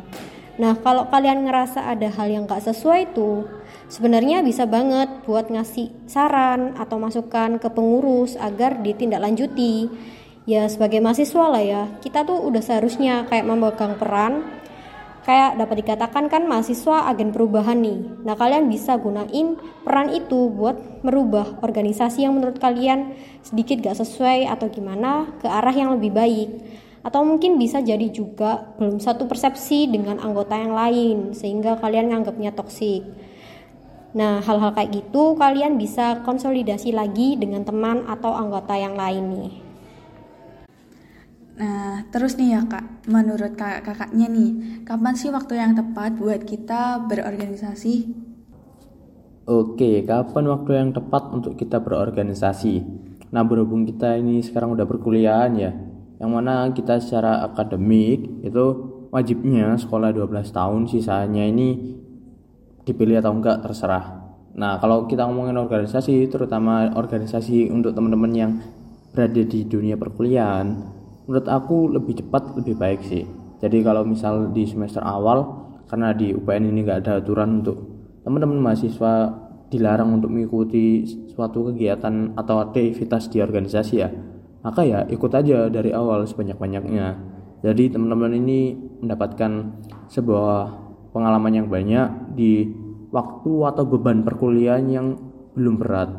Nah 0.58 0.74
kalau 0.82 1.06
kalian 1.14 1.46
ngerasa 1.46 1.86
ada 1.86 2.10
hal 2.10 2.34
yang 2.34 2.50
gak 2.50 2.66
sesuai 2.66 3.14
tuh 3.14 3.46
sebenarnya 3.94 4.42
bisa 4.42 4.66
banget 4.66 5.10
buat 5.30 5.54
ngasih 5.54 5.94
saran 6.10 6.74
atau 6.74 6.98
masukan 6.98 7.62
ke 7.62 7.70
pengurus 7.70 8.34
agar 8.42 8.82
ditindaklanjuti 8.82 9.94
ya 10.44 10.68
sebagai 10.68 11.00
mahasiswa 11.00 11.46
lah 11.48 11.64
ya. 11.64 11.84
Kita 12.04 12.28
tuh 12.28 12.40
udah 12.44 12.64
seharusnya 12.64 13.28
kayak 13.28 13.48
memegang 13.48 13.96
peran. 13.96 14.44
Kayak 15.24 15.56
dapat 15.56 15.88
dikatakan 15.88 16.28
kan 16.28 16.44
mahasiswa 16.52 17.08
agen 17.08 17.32
perubahan 17.32 17.80
nih. 17.80 18.28
Nah 18.28 18.36
kalian 18.36 18.68
bisa 18.68 19.00
gunain 19.00 19.56
peran 19.88 20.12
itu 20.12 20.52
buat 20.52 21.00
merubah 21.00 21.64
organisasi 21.64 22.28
yang 22.28 22.36
menurut 22.36 22.60
kalian 22.60 23.16
sedikit 23.40 23.80
gak 23.80 24.04
sesuai 24.04 24.52
atau 24.52 24.68
gimana 24.68 25.32
ke 25.40 25.48
arah 25.48 25.72
yang 25.72 25.96
lebih 25.96 26.12
baik. 26.12 26.50
Atau 27.08 27.24
mungkin 27.24 27.56
bisa 27.56 27.80
jadi 27.80 28.12
juga 28.12 28.76
belum 28.76 29.00
satu 29.00 29.24
persepsi 29.24 29.88
dengan 29.88 30.20
anggota 30.20 30.60
yang 30.60 30.76
lain 30.76 31.32
sehingga 31.32 31.80
kalian 31.80 32.12
nganggapnya 32.12 32.52
toksik. 32.52 33.08
Nah, 34.14 34.44
hal-hal 34.44 34.76
kayak 34.76 34.92
gitu 34.92 35.40
kalian 35.40 35.80
bisa 35.80 36.20
konsolidasi 36.28 36.92
lagi 36.92 37.40
dengan 37.40 37.64
teman 37.64 38.06
atau 38.12 38.36
anggota 38.36 38.76
yang 38.76 39.00
lain 39.00 39.26
nih. 39.32 39.73
Nah, 41.54 42.02
terus 42.10 42.34
nih 42.34 42.58
ya 42.58 42.62
kak, 42.66 43.06
menurut 43.06 43.54
kakak-kakaknya 43.54 44.26
nih, 44.26 44.52
kapan 44.82 45.14
sih 45.14 45.30
waktu 45.30 45.62
yang 45.62 45.78
tepat 45.78 46.18
buat 46.18 46.42
kita 46.50 47.06
berorganisasi? 47.06 48.10
Oke, 49.46 50.02
kapan 50.02 50.50
waktu 50.50 50.72
yang 50.82 50.90
tepat 50.98 51.30
untuk 51.30 51.54
kita 51.54 51.78
berorganisasi? 51.78 52.82
Nah, 53.30 53.46
berhubung 53.46 53.86
kita 53.86 54.18
ini 54.18 54.42
sekarang 54.42 54.74
udah 54.74 54.90
perkuliahan 54.90 55.54
ya, 55.54 55.72
yang 56.18 56.34
mana 56.34 56.74
kita 56.74 56.98
secara 56.98 57.46
akademik 57.46 58.42
itu 58.42 58.66
wajibnya 59.14 59.78
sekolah 59.78 60.10
12 60.10 60.50
tahun, 60.50 60.90
sisanya 60.90 61.46
ini 61.46 62.02
dipilih 62.82 63.22
atau 63.22 63.30
enggak 63.30 63.62
terserah. 63.62 64.26
Nah, 64.58 64.82
kalau 64.82 65.06
kita 65.06 65.30
ngomongin 65.30 65.58
organisasi, 65.62 66.30
terutama 66.34 66.90
organisasi 66.98 67.70
untuk 67.70 67.94
teman-teman 67.94 68.32
yang 68.34 68.52
berada 69.14 69.42
di 69.46 69.66
dunia 69.70 69.98
perkuliahan, 70.02 70.68
menurut 71.26 71.48
aku 71.48 71.92
lebih 71.92 72.24
cepat 72.24 72.58
lebih 72.60 72.76
baik 72.76 73.02
sih. 73.06 73.24
Jadi 73.64 73.80
kalau 73.80 74.04
misal 74.04 74.52
di 74.52 74.68
semester 74.68 75.00
awal 75.04 75.64
karena 75.88 76.12
di 76.12 76.36
UPN 76.36 76.68
ini 76.72 76.84
nggak 76.84 77.08
ada 77.08 77.24
aturan 77.24 77.64
untuk 77.64 77.78
teman-teman 78.24 78.60
mahasiswa 78.60 79.32
dilarang 79.72 80.20
untuk 80.20 80.30
mengikuti 80.32 81.04
suatu 81.32 81.72
kegiatan 81.72 82.36
atau 82.36 82.62
aktivitas 82.62 83.32
di 83.32 83.42
organisasi 83.42 83.96
ya 83.98 84.10
maka 84.64 84.82
ya 84.88 85.04
ikut 85.12 85.32
aja 85.36 85.68
dari 85.68 85.92
awal 85.92 86.24
sebanyak-banyaknya. 86.24 87.20
Jadi 87.64 87.92
teman-teman 87.92 88.32
ini 88.32 88.76
mendapatkan 89.04 89.52
sebuah 90.08 90.60
pengalaman 91.12 91.54
yang 91.54 91.68
banyak 91.68 92.36
di 92.36 92.72
waktu 93.12 93.54
atau 93.70 93.84
beban 93.84 94.24
perkuliahan 94.24 94.88
yang 94.88 95.08
belum 95.54 95.76
berat. 95.80 96.10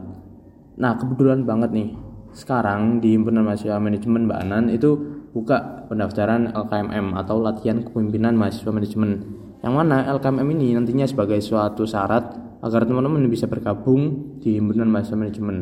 Nah 0.77 0.93
kebetulan 1.01 1.49
banget 1.49 1.73
nih 1.73 1.91
sekarang 2.35 2.99
di 2.99 3.15
himpunan 3.15 3.47
mahasiswa 3.47 3.79
manajemen 3.79 4.27
Mbak 4.27 4.41
Anan 4.43 4.65
itu 4.69 4.99
buka 5.31 5.87
pendaftaran 5.87 6.51
LKMM 6.51 7.15
atau 7.15 7.39
latihan 7.39 7.83
kepemimpinan 7.83 8.35
mahasiswa 8.35 8.75
manajemen. 8.75 9.23
Yang 9.63 9.75
mana 9.75 10.05
LKMM 10.19 10.49
ini 10.59 10.75
nantinya 10.75 11.07
sebagai 11.07 11.39
suatu 11.39 11.87
syarat 11.87 12.37
agar 12.61 12.85
teman-teman 12.85 13.31
bisa 13.31 13.47
bergabung 13.47 14.37
di 14.43 14.59
himpunan 14.59 14.91
mahasiswa 14.91 15.17
manajemen. 15.17 15.57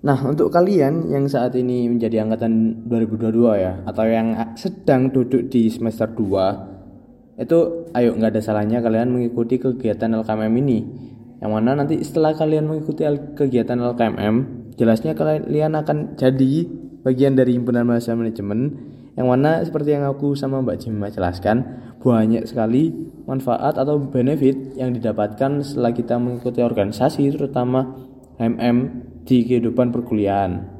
Nah 0.00 0.18
untuk 0.24 0.48
kalian 0.48 1.12
yang 1.12 1.28
saat 1.28 1.52
ini 1.60 1.88
menjadi 1.92 2.24
angkatan 2.24 2.84
2022 2.88 3.62
ya 3.62 3.72
atau 3.84 4.04
yang 4.04 4.32
sedang 4.56 5.12
duduk 5.12 5.48
di 5.52 5.68
semester 5.68 6.08
2 6.08 7.42
itu 7.42 7.58
ayo 7.92 8.16
nggak 8.16 8.32
ada 8.32 8.40
salahnya 8.40 8.80
kalian 8.80 9.12
mengikuti 9.12 9.60
kegiatan 9.60 10.08
LKMM 10.24 10.54
ini. 10.64 10.78
Yang 11.36 11.52
mana 11.52 11.70
nanti 11.76 12.00
setelah 12.00 12.32
kalian 12.32 12.64
mengikuti 12.64 13.04
kegiatan 13.36 13.76
LKMM 13.76 14.65
Jelasnya 14.76 15.16
kalian 15.16 15.72
akan 15.72 16.20
jadi 16.20 16.68
bagian 17.00 17.32
dari 17.32 17.56
himpunan 17.56 17.88
mahasiswa 17.88 18.12
manajemen 18.12 18.60
yang 19.16 19.32
mana 19.32 19.64
seperti 19.64 19.96
yang 19.96 20.04
aku 20.04 20.36
sama 20.36 20.60
Mbak 20.60 20.76
Jimma 20.84 21.08
jelaskan 21.08 21.64
banyak 22.04 22.44
sekali 22.44 22.92
manfaat 23.24 23.80
atau 23.80 23.98
benefit 23.98 24.76
yang 24.76 24.92
didapatkan 24.92 25.64
setelah 25.64 25.90
kita 25.90 26.20
mengikuti 26.20 26.60
organisasi 26.60 27.32
terutama 27.32 27.96
MM 28.36 28.76
di 29.24 29.42
kehidupan 29.42 29.90
perkuliahan. 29.90 30.76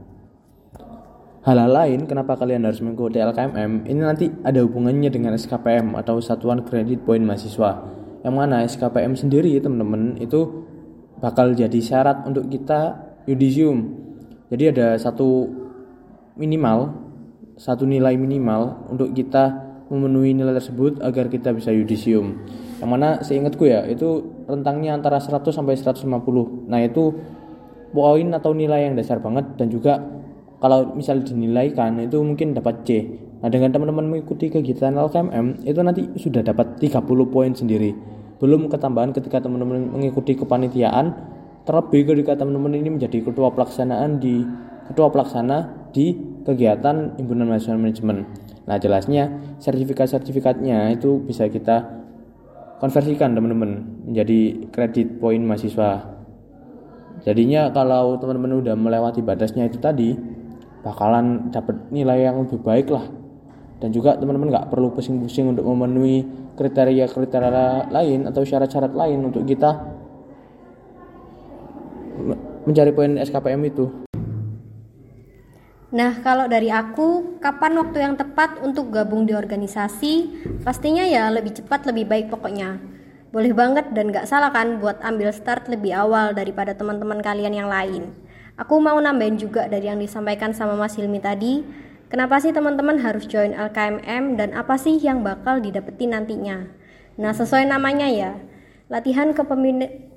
Hal-hal 1.42 1.70
lain 1.70 2.10
kenapa 2.10 2.36
kalian 2.36 2.66
harus 2.66 2.82
mengikuti 2.82 3.22
LKMM 3.22 3.86
ini 3.86 4.00
nanti 4.02 4.26
ada 4.42 4.60
hubungannya 4.66 5.08
dengan 5.08 5.32
SKPM 5.38 5.94
atau 5.94 6.18
Satuan 6.18 6.66
Kredit 6.66 7.02
Poin 7.06 7.22
Mahasiswa. 7.22 7.86
Yang 8.26 8.34
mana 8.34 8.66
SKPM 8.66 9.14
sendiri 9.14 9.54
teman-teman 9.62 10.18
itu 10.18 10.66
bakal 11.22 11.54
jadi 11.54 11.78
syarat 11.78 12.26
untuk 12.26 12.50
kita 12.50 13.05
yudisium. 13.26 14.06
Jadi 14.48 14.70
ada 14.70 14.94
satu 14.96 15.50
minimal 16.38 17.06
satu 17.56 17.88
nilai 17.88 18.14
minimal 18.20 18.84
untuk 18.92 19.16
kita 19.16 19.64
memenuhi 19.88 20.36
nilai 20.36 20.52
tersebut 20.60 21.00
agar 21.00 21.32
kita 21.32 21.56
bisa 21.56 21.72
yudisium. 21.72 22.44
Yang 22.76 22.90
mana 22.90 23.08
seingatku 23.24 23.64
ya 23.64 23.88
itu 23.88 24.44
rentangnya 24.44 24.92
antara 24.92 25.16
100 25.16 25.48
sampai 25.48 25.74
150 25.74 26.68
nah 26.68 26.78
itu 26.84 27.16
poin 27.96 28.28
atau 28.36 28.52
nilai 28.52 28.92
yang 28.92 28.94
dasar 28.94 29.24
banget 29.24 29.56
dan 29.56 29.72
juga 29.72 29.96
kalau 30.60 30.92
misal 30.92 31.24
dinilaikan 31.24 31.96
itu 32.04 32.20
mungkin 32.20 32.52
dapat 32.52 32.84
C. 32.84 32.88
Nah 33.40 33.48
dengan 33.48 33.72
teman-teman 33.72 34.04
mengikuti 34.04 34.52
kegiatan 34.52 34.92
LKMM 34.92 35.64
itu 35.64 35.80
nanti 35.80 36.02
sudah 36.20 36.44
dapat 36.44 36.76
30 36.76 37.00
poin 37.32 37.52
sendiri. 37.56 37.96
Belum 38.36 38.68
ketambahan 38.68 39.16
ketika 39.16 39.40
teman-teman 39.40 39.96
mengikuti 39.96 40.36
kepanitiaan 40.36 41.35
Terlebih 41.66 42.14
ketika 42.14 42.38
teman-teman 42.38 42.78
ini 42.78 42.94
menjadi 42.94 43.26
ketua 43.26 43.50
pelaksanaan 43.50 44.22
di 44.22 44.46
ketua 44.86 45.10
pelaksana 45.10 45.90
di 45.90 46.14
kegiatan 46.46 47.18
himpunan 47.18 47.50
mahasiswa 47.50 47.74
manajemen. 47.74 48.22
Nah, 48.70 48.78
jelasnya 48.78 49.34
sertifikat-sertifikatnya 49.58 50.94
itu 50.94 51.18
bisa 51.26 51.50
kita 51.50 51.90
konversikan 52.78 53.34
teman-teman 53.34 53.82
menjadi 54.06 54.70
kredit 54.70 55.18
poin 55.18 55.42
mahasiswa. 55.42 56.06
Jadinya 57.26 57.74
kalau 57.74 58.14
teman-teman 58.22 58.62
udah 58.62 58.78
melewati 58.78 59.26
batasnya 59.26 59.66
itu 59.66 59.82
tadi 59.82 60.14
bakalan 60.86 61.50
dapat 61.50 61.90
nilai 61.90 62.30
yang 62.30 62.46
lebih 62.46 62.62
baik 62.62 62.94
lah. 62.94 63.02
Dan 63.82 63.90
juga 63.90 64.14
teman-teman 64.14 64.54
nggak 64.54 64.70
perlu 64.70 64.94
pusing-pusing 64.94 65.50
untuk 65.50 65.66
memenuhi 65.66 66.22
kriteria-kriteria 66.54 67.90
lain 67.90 68.30
atau 68.30 68.46
syarat-syarat 68.46 68.94
lain 68.94 69.26
untuk 69.26 69.42
kita 69.42 69.95
mencari 72.66 72.90
poin 72.90 73.14
SKPM 73.20 73.62
itu? 73.68 74.06
Nah, 75.96 76.18
kalau 76.18 76.50
dari 76.50 76.66
aku, 76.68 77.38
kapan 77.38 77.78
waktu 77.78 78.02
yang 78.02 78.14
tepat 78.18 78.58
untuk 78.58 78.90
gabung 78.90 79.22
di 79.22 79.32
organisasi? 79.32 80.44
Pastinya 80.66 81.06
ya 81.06 81.30
lebih 81.30 81.54
cepat 81.56 81.86
lebih 81.86 82.10
baik 82.10 82.26
pokoknya. 82.28 82.82
Boleh 83.30 83.54
banget 83.54 83.94
dan 83.94 84.10
gak 84.10 84.26
salah 84.26 84.50
kan 84.50 84.82
buat 84.82 84.98
ambil 85.00 85.30
start 85.30 85.70
lebih 85.70 85.94
awal 85.94 86.34
daripada 86.34 86.74
teman-teman 86.74 87.22
kalian 87.22 87.54
yang 87.54 87.70
lain. 87.70 88.10
Aku 88.58 88.82
mau 88.82 88.98
nambahin 88.98 89.38
juga 89.38 89.70
dari 89.70 89.86
yang 89.86 90.00
disampaikan 90.00 90.50
sama 90.50 90.74
Mas 90.74 90.96
Hilmi 90.98 91.22
tadi, 91.22 91.62
kenapa 92.10 92.40
sih 92.42 92.50
teman-teman 92.50 92.98
harus 92.98 93.28
join 93.28 93.54
LKMM 93.54 94.40
dan 94.40 94.58
apa 94.58 94.74
sih 94.80 94.98
yang 94.98 95.20
bakal 95.20 95.62
didapetin 95.62 96.16
nantinya? 96.16 96.66
Nah, 97.20 97.30
sesuai 97.30 97.68
namanya 97.68 98.08
ya, 98.08 98.32
latihan 98.88 99.30
kepemimpinan 99.36 100.15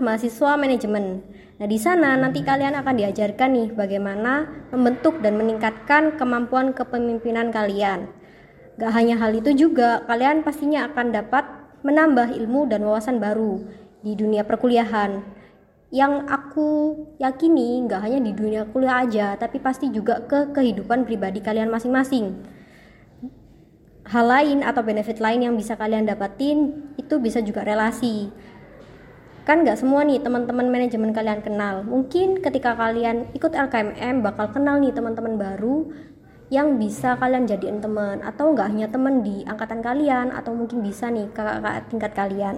mahasiswa 0.00 0.56
manajemen. 0.56 1.20
Nah, 1.54 1.70
di 1.70 1.78
sana 1.78 2.18
nanti 2.18 2.42
kalian 2.42 2.74
akan 2.74 2.94
diajarkan 2.98 3.50
nih 3.54 3.68
bagaimana 3.78 4.48
membentuk 4.74 5.22
dan 5.22 5.38
meningkatkan 5.38 6.18
kemampuan 6.18 6.74
kepemimpinan 6.74 7.54
kalian. 7.54 8.10
Gak 8.74 8.90
hanya 8.90 9.14
hal 9.22 9.30
itu 9.38 9.54
juga, 9.54 10.02
kalian 10.10 10.42
pastinya 10.42 10.90
akan 10.90 11.14
dapat 11.14 11.46
menambah 11.86 12.34
ilmu 12.34 12.66
dan 12.66 12.82
wawasan 12.82 13.22
baru 13.22 13.62
di 14.02 14.18
dunia 14.18 14.42
perkuliahan. 14.42 15.22
Yang 15.94 16.14
aku 16.26 16.70
yakini 17.22 17.86
gak 17.86 18.02
hanya 18.02 18.18
di 18.18 18.34
dunia 18.34 18.66
kuliah 18.66 19.06
aja, 19.06 19.38
tapi 19.38 19.62
pasti 19.62 19.94
juga 19.94 20.26
ke 20.26 20.50
kehidupan 20.50 21.06
pribadi 21.06 21.38
kalian 21.38 21.70
masing-masing. 21.70 22.34
Hal 24.04 24.26
lain 24.26 24.66
atau 24.66 24.82
benefit 24.82 25.22
lain 25.22 25.46
yang 25.48 25.54
bisa 25.54 25.78
kalian 25.78 26.04
dapatin 26.04 26.92
itu 26.98 27.14
bisa 27.22 27.40
juga 27.40 27.62
relasi 27.62 28.28
kan 29.44 29.60
nggak 29.60 29.76
semua 29.76 30.08
nih 30.08 30.24
teman-teman 30.24 30.72
manajemen 30.72 31.12
kalian 31.12 31.44
kenal. 31.44 31.84
Mungkin 31.84 32.40
ketika 32.40 32.72
kalian 32.72 33.28
ikut 33.36 33.52
LKMM 33.52 34.24
bakal 34.24 34.48
kenal 34.52 34.80
nih 34.80 34.96
teman-teman 34.96 35.36
baru 35.36 35.92
yang 36.48 36.80
bisa 36.80 37.20
kalian 37.20 37.44
jadiin 37.44 37.84
teman. 37.84 38.24
Atau 38.24 38.56
nggak 38.56 38.72
hanya 38.72 38.88
teman 38.88 39.20
di 39.20 39.44
angkatan 39.44 39.84
kalian 39.84 40.32
atau 40.32 40.56
mungkin 40.56 40.80
bisa 40.80 41.12
nih 41.12 41.28
kakak-kakak 41.36 41.92
tingkat 41.92 42.12
kalian. 42.16 42.56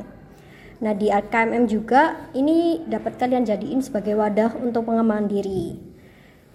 Nah 0.79 0.92
di 0.94 1.11
LKMM 1.11 1.64
juga 1.66 2.31
ini 2.38 2.87
dapat 2.87 3.18
kalian 3.18 3.42
jadiin 3.42 3.83
sebagai 3.83 4.14
wadah 4.14 4.55
untuk 4.61 4.87
pengembangan 4.87 5.27
diri 5.27 5.95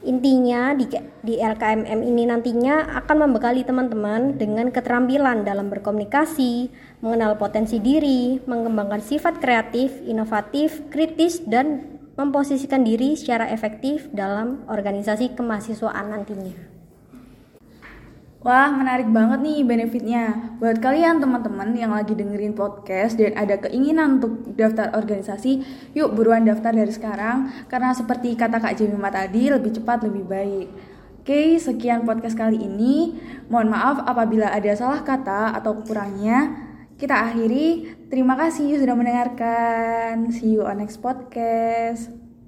Intinya 0.02 0.74
di, 0.74 0.90
di 1.22 1.38
LKMM 1.38 2.00
ini 2.02 2.26
nantinya 2.26 2.90
akan 3.06 3.30
membekali 3.30 3.62
teman-teman 3.62 4.34
dengan 4.34 4.74
keterampilan 4.74 5.46
dalam 5.46 5.70
berkomunikasi, 5.70 6.74
mengenal 7.06 7.38
potensi 7.38 7.78
diri, 7.78 8.42
mengembangkan 8.50 8.98
sifat 8.98 9.38
kreatif, 9.38 9.94
inovatif, 10.02 10.90
kritis, 10.90 11.46
dan 11.46 11.86
memposisikan 12.18 12.82
diri 12.82 13.14
secara 13.14 13.54
efektif 13.54 14.10
dalam 14.10 14.66
organisasi 14.66 15.38
kemahasiswaan 15.38 16.18
nantinya. 16.18 16.71
Wah, 18.42 18.74
menarik 18.74 19.06
banget 19.14 19.38
nih 19.46 19.62
benefitnya. 19.62 20.58
Buat 20.58 20.82
kalian 20.82 21.22
teman-teman 21.22 21.78
yang 21.78 21.94
lagi 21.94 22.18
dengerin 22.18 22.58
podcast 22.58 23.14
dan 23.14 23.38
ada 23.38 23.62
keinginan 23.62 24.18
untuk 24.18 24.58
daftar 24.58 24.98
organisasi, 24.98 25.62
yuk 25.94 26.18
buruan 26.18 26.42
daftar 26.42 26.74
dari 26.74 26.90
sekarang. 26.90 27.54
Karena 27.70 27.94
seperti 27.94 28.34
kata 28.34 28.58
Kak 28.58 28.82
Jemima 28.82 29.14
tadi, 29.14 29.46
lebih 29.46 29.78
cepat 29.78 30.10
lebih 30.10 30.26
baik. 30.26 30.68
Oke, 31.22 31.62
sekian 31.62 32.02
podcast 32.02 32.34
kali 32.34 32.58
ini. 32.58 33.14
Mohon 33.46 33.78
maaf 33.78 33.98
apabila 34.10 34.50
ada 34.50 34.74
salah 34.74 35.06
kata 35.06 35.54
atau 35.62 35.78
kekurangnya. 35.78 36.66
Kita 36.98 37.30
akhiri. 37.30 37.94
Terima 38.10 38.34
kasih 38.34 38.74
sudah 38.82 38.98
mendengarkan. 38.98 40.34
See 40.34 40.58
you 40.58 40.66
on 40.66 40.82
next 40.82 40.98
podcast. 40.98 42.21